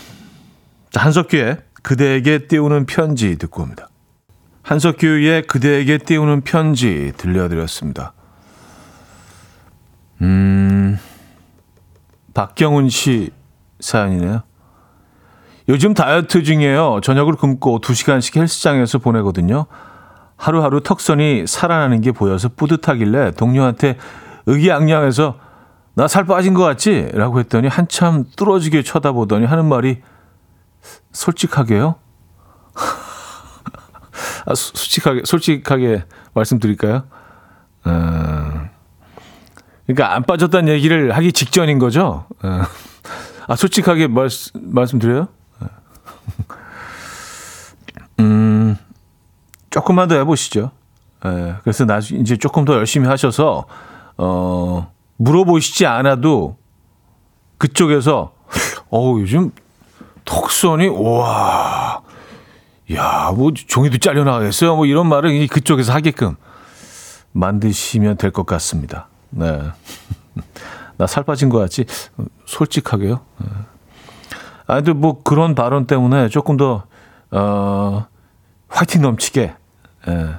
한석규의 0.93 1.57
그대에게 1.81 2.47
띄우는 2.47 2.85
편지 2.85 3.37
듣고 3.37 3.63
옵니다. 3.63 3.89
한석규의 4.61 5.43
그대에게 5.43 5.97
띄우는 5.97 6.41
편지 6.41 7.11
들려드렸습니다. 7.17 8.13
음, 10.23 10.97
박경훈 12.33 12.89
씨 12.89 13.31
사연이네요. 13.79 14.41
요즘 15.69 15.93
다이어트 15.93 16.43
중이에요. 16.43 16.99
저녁을 17.03 17.35
굶고 17.35 17.79
2시간씩 17.79 18.37
헬스장에서 18.37 18.97
보내거든요. 18.97 19.65
하루하루 20.35 20.81
턱선이 20.81 21.45
살아나는 21.47 22.01
게 22.01 22.11
보여서 22.11 22.49
뿌듯하길래 22.49 23.31
동료한테 23.31 23.97
의기양양해서 24.45 25.39
나 25.95 26.07
살 26.07 26.25
빠진 26.25 26.53
것 26.55 26.63
같지? 26.63 27.09
라고 27.13 27.39
했더니 27.39 27.67
한참 27.67 28.25
뚫어지게 28.35 28.81
쳐다보더니 28.81 29.45
하는 29.45 29.65
말이 29.65 30.01
솔직하게요? 31.11 31.95
아, 34.45 34.55
솔직하게, 34.55 35.21
솔직하게 35.25 36.05
말씀드릴까요? 36.33 37.03
어, 37.85 38.69
그러니까 39.93 40.15
안 40.15 40.23
빠졌다는 40.23 40.73
얘기를 40.73 41.15
하기 41.15 41.31
직전인 41.31 41.77
거죠? 41.79 42.25
어, 42.41 42.61
아, 43.47 43.55
솔직하게 43.55 44.07
말, 44.07 44.27
말씀드려요? 44.55 45.27
음, 48.19 48.75
조금만 49.69 50.07
더 50.07 50.15
해보시죠. 50.15 50.71
예, 51.25 51.55
그래서 51.63 51.85
나중에 51.85 52.19
이제 52.19 52.37
조금 52.37 52.65
더 52.65 52.73
열심히 52.73 53.07
하셔서, 53.07 53.65
어, 54.17 54.91
물어보시지 55.17 55.85
않아도 55.85 56.57
그쪽에서, 57.57 58.33
어우, 58.89 59.21
요즘 59.21 59.51
턱선이, 60.25 60.87
와, 60.89 62.01
야, 62.93 63.31
뭐 63.35 63.51
종이도 63.53 63.97
잘려나가겠어요? 63.99 64.75
뭐 64.75 64.85
이런 64.85 65.07
말을 65.07 65.47
그쪽에서 65.47 65.93
하게끔 65.93 66.35
만드시면 67.31 68.17
될 68.17 68.31
것 68.31 68.45
같습니다. 68.45 69.07
네. 69.35 69.71
나 70.97 71.07
살 71.07 71.23
빠진 71.23 71.49
거 71.49 71.57
같지? 71.59 71.85
솔직하게요. 72.45 73.19
네. 73.39 73.47
아, 74.67 74.75
근데 74.75 74.93
뭐 74.93 75.21
그런 75.23 75.55
발언 75.55 75.85
때문에 75.87 76.29
조금 76.29 76.55
더, 76.55 76.85
어, 77.31 78.05
화이팅 78.69 79.01
넘치게, 79.01 79.55
예, 80.07 80.35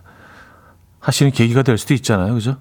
하시는 1.00 1.30
계기가 1.32 1.62
될 1.62 1.76
수도 1.76 1.92
있잖아요. 1.94 2.32
그죠? 2.34 2.56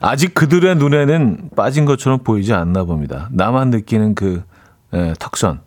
아직 0.00 0.34
그들의 0.34 0.76
눈에는 0.76 1.50
빠진 1.56 1.84
것처럼 1.84 2.18
보이지 2.18 2.52
않나 2.52 2.84
봅니다. 2.84 3.28
나만 3.32 3.70
느끼는 3.70 4.14
그, 4.14 4.42
예, 4.92 5.14
턱선. 5.18 5.60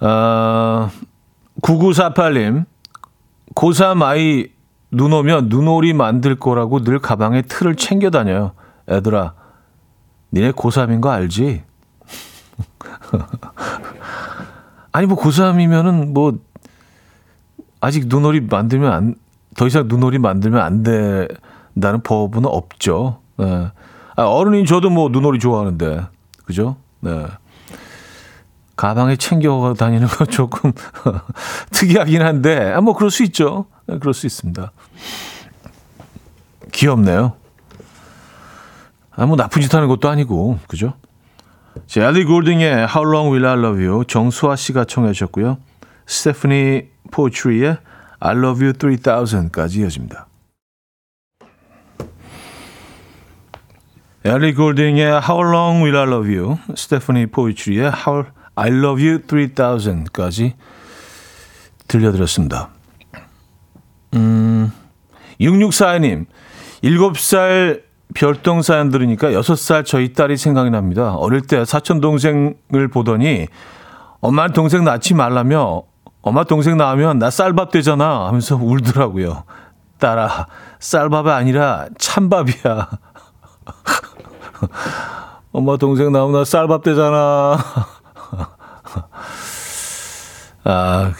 아, 0.00 0.90
9948님, 1.62 2.64
고3 3.54 4.02
아이 4.02 4.48
눈 4.90 5.12
오면 5.12 5.48
눈오리 5.48 5.92
만들 5.92 6.36
거라고 6.36 6.82
늘 6.82 6.98
가방에 6.98 7.42
틀을 7.42 7.76
챙겨 7.76 8.10
다녀요. 8.10 8.52
애들아, 8.88 9.34
니네 10.32 10.52
고3인 10.52 11.00
거 11.00 11.10
알지? 11.10 11.62
아니, 14.92 15.06
뭐 15.06 15.16
고3이면은 15.16 16.12
뭐, 16.12 16.38
아직 17.80 18.08
눈오리 18.08 18.40
만들면 18.42 18.92
안, 18.92 19.14
더 19.56 19.66
이상 19.66 19.86
눈오리 19.86 20.18
만들면 20.18 20.60
안 20.60 20.82
된다는 20.82 22.02
법은 22.02 22.44
없죠. 22.46 23.20
네. 23.36 23.70
아, 24.16 24.22
어른인 24.22 24.66
저도 24.66 24.90
뭐 24.90 25.08
눈오리 25.08 25.38
좋아하는데, 25.38 26.06
그죠? 26.44 26.76
네. 27.00 27.26
가방에 28.74 29.16
챙겨 29.16 29.74
다니는 29.78 30.08
건 30.08 30.26
조금 30.28 30.72
특이하긴 31.70 32.22
한데, 32.22 32.72
아, 32.72 32.80
뭐, 32.80 32.94
그럴 32.94 33.10
수 33.10 33.22
있죠. 33.24 33.66
네, 33.90 33.98
그럴 33.98 34.14
수 34.14 34.26
있습니다. 34.26 34.70
귀엽네요. 36.70 37.34
아, 39.10 39.26
뭐, 39.26 39.36
나쁜 39.36 39.60
짓 39.62 39.74
하는 39.74 39.88
것도 39.88 40.08
아니고, 40.08 40.60
그죠? 40.68 40.94
자, 41.86 42.08
엘리 42.08 42.24
골딩의 42.24 42.86
How 42.86 43.02
Long 43.02 43.30
Will 43.30 43.46
I 43.46 43.58
Love 43.58 43.84
You 43.84 44.04
정수아 44.04 44.54
씨가 44.54 44.84
청해 44.84 45.12
주셨고요. 45.12 45.58
스테프니 46.06 46.84
포트리의 47.10 47.78
I 48.20 48.36
Love 48.36 48.64
You 48.64 48.72
3000까지 48.72 49.80
이어집니다. 49.80 50.28
엘리 54.24 54.54
골딩의 54.54 55.20
How 55.28 55.42
Long 55.42 55.82
Will 55.82 55.96
I 55.96 56.06
Love 56.06 56.36
You, 56.36 56.58
스테프니 56.76 57.26
포이트리의 57.26 57.90
How 58.06 58.24
I 58.54 58.70
Love 58.70 59.04
You 59.04 59.22
3000까지 59.22 60.52
들려드렸습니다. 61.88 62.79
음, 64.14 64.72
6642님, 65.40 66.26
7살 66.82 67.82
별똥 68.14 68.62
사연 68.62 68.90
들으니까 68.90 69.30
6살 69.30 69.84
저희 69.84 70.12
딸이 70.12 70.36
생각이 70.36 70.70
납니다. 70.70 71.14
어릴 71.14 71.42
때 71.42 71.64
사촌 71.64 72.00
동생을 72.00 72.88
보더니 72.92 73.46
엄마 74.20 74.48
동생 74.48 74.84
낳지 74.84 75.14
말라며 75.14 75.82
엄마 76.22 76.44
동생 76.44 76.76
낳으면 76.76 77.18
나 77.18 77.30
쌀밥 77.30 77.70
되잖아 77.70 78.26
하면서 78.26 78.56
울더라고요. 78.56 79.44
딸아, 79.98 80.46
쌀밥이 80.78 81.30
아니라 81.30 81.86
찬밥이야. 81.98 82.88
엄마 85.52 85.76
동생 85.76 86.12
나오면 86.12 86.40
나 86.40 86.44
쌀밥 86.44 86.82
되잖아. 86.82 87.58
아, 90.64 91.12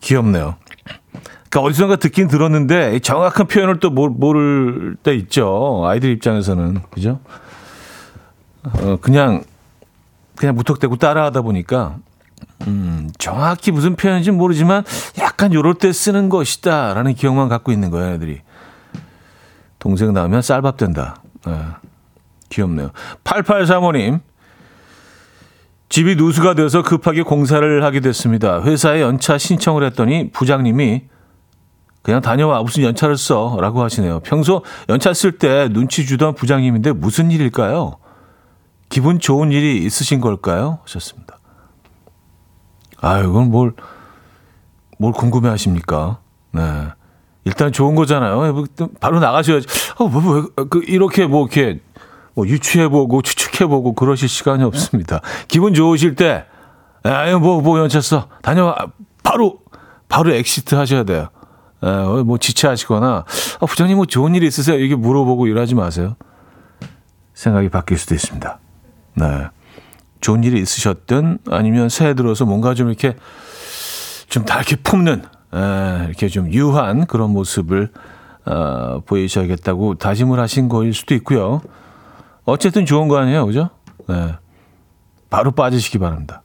귀엽네요. 0.00 0.56
그러니까 1.50 1.68
어디선가 1.68 1.96
듣긴 1.96 2.28
들었는데 2.28 3.00
정확한 3.00 3.48
표현을 3.48 3.80
또 3.80 3.90
모를 3.90 4.96
때 5.02 5.14
있죠. 5.16 5.82
아이들 5.84 6.10
입장에서는 6.10 6.80
그죠? 6.90 7.20
어, 8.62 8.96
그냥 9.00 9.42
그냥 10.36 10.54
무턱대고 10.54 10.96
따라하다 10.96 11.42
보니까 11.42 11.96
음, 12.66 13.10
정확히 13.18 13.72
무슨 13.72 13.96
표현인지 13.96 14.30
모르지만 14.30 14.84
약간 15.18 15.52
요럴 15.52 15.74
때 15.74 15.92
쓰는 15.92 16.28
것이다라는 16.28 17.14
기억만 17.14 17.48
갖고 17.48 17.72
있는 17.72 17.90
거예요, 17.90 18.14
애들이. 18.14 18.40
동생 19.78 20.12
나오면 20.12 20.42
쌀밥 20.42 20.76
된다. 20.76 21.16
네. 21.46 21.58
귀엽네요. 22.50 22.90
8835님. 23.24 24.20
집이 25.88 26.14
누수가 26.14 26.54
되어서 26.54 26.82
급하게 26.82 27.22
공사를 27.22 27.82
하게 27.82 28.00
됐습니다. 28.00 28.62
회사에 28.62 29.00
연차 29.00 29.38
신청을 29.38 29.82
했더니 29.84 30.30
부장님이 30.30 31.02
그냥 32.02 32.20
다녀와 32.20 32.62
무슨 32.62 32.82
연차를 32.82 33.16
써 33.16 33.56
라고 33.60 33.82
하시네요. 33.82 34.20
평소 34.20 34.64
연차 34.88 35.12
쓸 35.12 35.32
때 35.38 35.68
눈치 35.68 36.06
주던 36.06 36.34
부장님인데 36.34 36.92
무슨 36.92 37.30
일일까요? 37.30 37.98
기분 38.88 39.18
좋은 39.18 39.52
일이 39.52 39.84
있으신 39.84 40.20
걸까요? 40.20 40.78
하셨습니다. 40.82 41.38
아, 43.00 43.20
이건 43.20 43.50
뭘, 43.50 43.74
뭘 44.98 45.12
궁금해 45.12 45.48
하십니까? 45.48 46.18
네. 46.52 46.62
일단 47.44 47.72
좋은 47.72 47.94
거잖아요. 47.94 48.52
뭐, 48.52 48.64
바로 49.00 49.20
나가셔야지. 49.20 49.66
어, 49.98 50.08
뭐, 50.08 50.20
뭐, 50.20 50.46
그, 50.68 50.82
이렇게 50.86 51.26
뭐, 51.26 51.46
이렇게, 51.46 51.80
뭐, 52.34 52.46
유추해보고, 52.46 53.22
추측해보고, 53.22 53.94
그러실 53.94 54.28
시간이 54.28 54.64
없습니다. 54.64 55.20
기분 55.48 55.72
좋으실 55.72 56.16
때, 56.16 56.44
아유, 57.02 57.38
뭐, 57.38 57.62
뭐, 57.62 57.78
연차 57.78 58.00
써. 58.00 58.28
다녀와. 58.42 58.76
바로, 59.22 59.60
바로 60.08 60.34
exit 60.34 60.74
하셔야 60.74 61.04
돼요. 61.04 61.28
에, 61.82 61.88
어, 61.88 62.24
뭐, 62.24 62.38
지체하시거나, 62.38 63.24
어, 63.60 63.66
부장님 63.66 63.96
뭐 63.96 64.06
좋은 64.06 64.34
일 64.34 64.42
있으세요? 64.42 64.78
이게 64.78 64.94
물어보고 64.94 65.46
일하지 65.46 65.74
마세요. 65.74 66.16
생각이 67.34 67.68
바뀔 67.70 67.98
수도 67.98 68.14
있습니다. 68.14 68.58
네. 69.14 69.48
좋은 70.20 70.44
일이 70.44 70.60
있으셨든 70.60 71.38
아니면 71.48 71.88
새해 71.88 72.14
들어서 72.14 72.44
뭔가 72.44 72.74
좀 72.74 72.88
이렇게 72.88 73.16
좀다 74.28 74.56
이렇게 74.56 74.76
품는 74.76 75.24
에, 75.54 76.04
이렇게 76.06 76.28
좀 76.28 76.52
유한 76.52 77.06
그런 77.06 77.30
모습을 77.30 77.90
어, 78.44 79.00
보이셔야겠다고 79.06 79.94
다짐을 79.96 80.38
하신 80.38 80.68
거일 80.68 80.92
수도 80.92 81.14
있고요. 81.14 81.60
어쨌든 82.44 82.84
좋은 82.84 83.08
거 83.08 83.18
아니에요, 83.18 83.46
그죠? 83.46 83.70
네. 84.08 84.34
바로 85.28 85.52
빠지시기 85.52 85.98
바랍니다. 85.98 86.42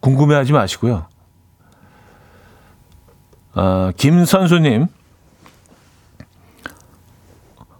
궁금해하지 0.00 0.52
마시고요. 0.52 1.06
아, 3.54 3.92
김선수님, 3.96 4.86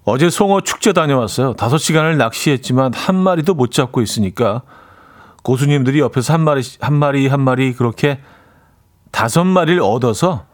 어제 0.04 0.28
송어 0.30 0.60
축제 0.60 0.92
다녀왔어요. 0.92 1.54
다섯 1.54 1.78
시간을 1.78 2.18
낚시했지만 2.18 2.92
한 2.94 3.16
마리도 3.16 3.54
못 3.54 3.70
잡고 3.70 4.02
있으니까 4.02 4.62
고수님들이 5.42 6.00
옆에서 6.00 6.34
한 6.34 6.42
마리 6.42 6.62
한 6.80 6.94
마리 6.94 7.26
한 7.26 7.40
마리 7.40 7.72
그렇게 7.72 8.20
다섯 9.10 9.44
마리를 9.44 9.80
얻어서 9.80 10.44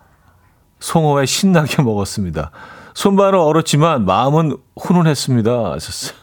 송어에 0.79 1.27
신나게 1.27 1.83
먹었습니다. 1.83 2.51
손발은 2.95 3.39
얼었지만 3.39 4.05
마음은 4.05 4.57
훈훈했습니다. 4.81 5.73
하셨어요. 5.73 6.17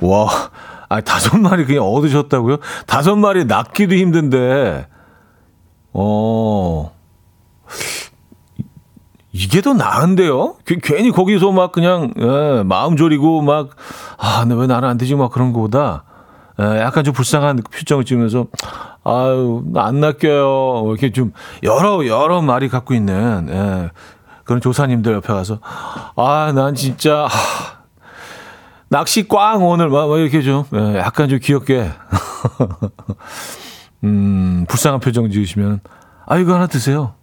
와, 0.00 0.28
아 0.88 1.00
다섯 1.00 1.36
마리 1.38 1.64
그냥 1.64 1.84
얻으셨다고요? 1.84 2.58
다섯 2.86 3.16
마리 3.16 3.44
낚기도 3.44 3.94
힘든데, 3.94 4.88
어, 5.92 6.92
이게 9.32 9.60
더 9.60 9.72
나은데요? 9.74 10.56
괜히 10.82 11.10
거기서 11.10 11.52
막 11.52 11.72
그냥 11.72 12.12
예, 12.18 12.62
마음 12.64 12.96
졸이고 12.96 13.42
막 13.42 13.70
아, 14.16 14.44
왜 14.48 14.66
나는 14.66 14.88
안 14.88 14.98
되지? 14.98 15.14
막 15.14 15.30
그런 15.30 15.52
거보다 15.52 16.04
예, 16.60 16.80
약간 16.80 17.04
좀 17.04 17.14
불쌍한 17.14 17.62
표정을 17.70 18.04
지으면서 18.04 18.46
아유 19.04 19.62
안 19.76 20.00
낚여요. 20.00 20.84
이렇게 20.88 21.12
좀 21.12 21.32
여러 21.62 22.06
여러 22.06 22.40
말이 22.42 22.68
갖고 22.68 22.94
있는 22.94 23.46
예, 23.50 23.90
그런 24.44 24.60
조사님들 24.60 25.12
옆에 25.14 25.28
가서 25.32 25.58
아 26.16 26.52
난 26.54 26.74
진짜 26.74 27.26
하, 27.26 27.78
낚시 28.88 29.28
꽝 29.28 29.62
오늘 29.64 29.88
막 29.88 30.08
이렇게 30.18 30.42
좀 30.42 30.64
예, 30.74 30.96
약간 30.98 31.28
좀 31.28 31.38
귀엽게 31.40 31.90
음 34.04 34.64
불쌍한 34.68 35.00
표정 35.00 35.30
지으시면 35.30 35.80
아 36.26 36.38
이거 36.38 36.54
하나 36.54 36.66
드세요. 36.66 37.14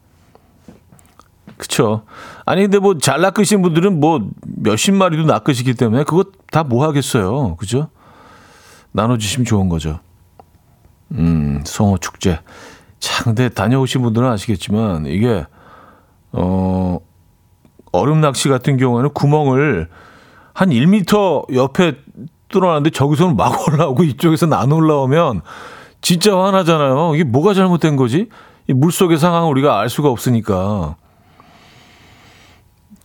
그쵸. 1.58 2.04
아니, 2.46 2.64
근데 2.64 2.80
뭐 2.80 2.98
잘 2.98 3.22
낚으신 3.22 3.62
분들은 3.62 4.00
뭐 4.00 4.28
몇십 4.46 4.94
마리도 4.94 5.24
낚으시기 5.24 5.74
때문에 5.76 6.04
그거 6.04 6.26
다 6.52 6.64
뭐 6.64 6.86
하겠어요. 6.86 7.56
그죠? 7.56 7.88
나눠주시면 8.92 9.46
좋은 9.46 9.70
거죠. 9.70 10.00
음, 11.12 11.62
송어 11.66 11.98
축제. 11.98 12.40
참, 13.00 13.26
근데 13.26 13.50
다녀오신 13.50 14.02
분들은 14.02 14.28
아시겠지만 14.28 15.06
이게, 15.06 15.46
어, 16.32 16.98
얼음 17.92 18.20
낚시 18.22 18.50
같은 18.50 18.78
경우에는 18.78 19.12
구멍을 19.14 19.90
한 20.54 20.70
1미터 20.70 21.46
옆에 21.54 21.98
뚫어놨는데 22.50 22.90
저기서는 22.92 23.36
막 23.38 23.56
올라오고 23.68 24.04
이쪽에서는 24.04 24.58
안 24.58 24.72
올라오면 24.72 25.42
진짜 26.06 26.38
화나잖아요. 26.38 27.16
이게 27.16 27.24
뭐가 27.24 27.56
잘못된 27.56 27.96
거지? 27.96 28.30
이 28.68 28.74
물속의 28.74 29.18
상황을 29.18 29.50
우리가 29.50 29.80
알 29.80 29.90
수가 29.90 30.10
없으니까. 30.10 30.98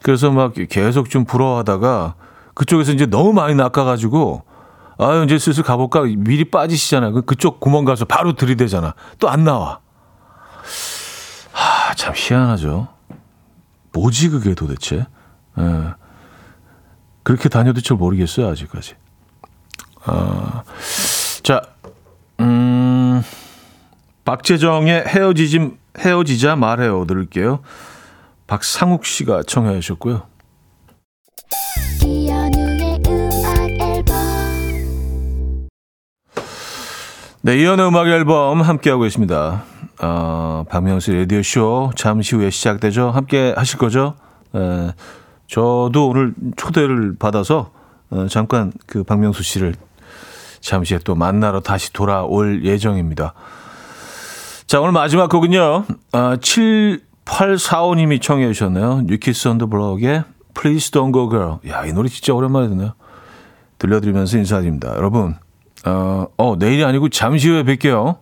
그래서 0.03 0.30
막 0.30 0.53
계속 0.68 1.09
좀 1.09 1.24
부러워하다가 1.24 2.14
그쪽에서 2.53 2.92
이제 2.92 3.07
너무 3.07 3.32
많이 3.32 3.55
낚아가지고 3.55 4.42
아 4.98 5.22
이제 5.24 5.38
슬슬 5.38 5.62
가볼까 5.64 6.03
미리 6.18 6.51
빠지시잖아요. 6.51 7.14
그 7.14 7.22
그쪽 7.22 7.59
구멍 7.59 7.86
가서 7.86 8.05
바로 8.05 8.34
들이대잖아. 8.34 8.92
또 9.18 9.28
안 9.30 9.44
나와. 9.44 9.78
하 11.53 11.94
참 11.94 12.12
희한하죠. 12.14 12.88
뭐지 13.94 14.28
그게 14.28 14.55
도대체? 14.55 15.07
예. 15.59 15.94
그렇게 17.22 17.48
다녀도 17.48 17.80
잘 17.80 17.96
모르겠어요 17.96 18.46
아직까지. 18.48 18.94
아, 20.05 20.64
자, 21.42 21.62
음, 21.64 21.79
박재정의 24.30 25.06
헤어지지 25.08 25.72
헤어지자 25.98 26.54
말해요 26.54 27.04
들을게요. 27.04 27.58
박상욱 28.46 29.04
씨가 29.04 29.42
청해 29.42 29.80
주셨고요. 29.80 30.22
네, 37.42 37.58
이현의 37.58 37.88
음악 37.88 38.06
앨범 38.06 38.60
함께하고 38.60 39.02
계십니다. 39.02 39.64
어, 40.00 40.64
박명수 40.68 41.12
라디오쇼 41.12 41.94
잠시 41.96 42.36
후에 42.36 42.50
시작되죠. 42.50 43.10
함께 43.10 43.52
하실 43.56 43.78
거죠? 43.78 44.14
에, 44.54 44.92
저도 45.48 46.08
오늘 46.08 46.34
초대를 46.56 47.16
받아서 47.18 47.72
어, 48.10 48.28
잠깐 48.28 48.72
그 48.86 49.02
박명수 49.02 49.42
씨를 49.42 49.74
잠시 50.60 50.94
후에 50.94 51.00
또 51.02 51.16
만나러 51.16 51.58
다시 51.58 51.92
돌아올 51.92 52.64
예정입니다. 52.64 53.34
자, 54.70 54.80
오늘 54.80 54.92
마지막 54.92 55.28
곡은요. 55.28 55.84
아, 56.12 56.36
7845님이 56.36 58.22
청해 58.22 58.46
주셨네요. 58.52 59.02
뉴키스 59.04 59.48
언더 59.48 59.66
블럭의 59.66 60.22
Please 60.54 60.92
Don't 60.92 61.12
Go 61.12 61.28
Girl. 61.28 61.56
야, 61.66 61.84
이 61.86 61.92
노래 61.92 62.08
진짜 62.08 62.32
오랜만에 62.34 62.68
듣네요. 62.68 62.92
들려드리면서 63.78 64.38
인사드립니다. 64.38 64.94
여러분, 64.94 65.34
어, 65.84 66.26
어, 66.36 66.54
내일이 66.56 66.84
아니고 66.84 67.08
잠시 67.08 67.48
후에 67.48 67.64
뵐게요. 67.64 68.18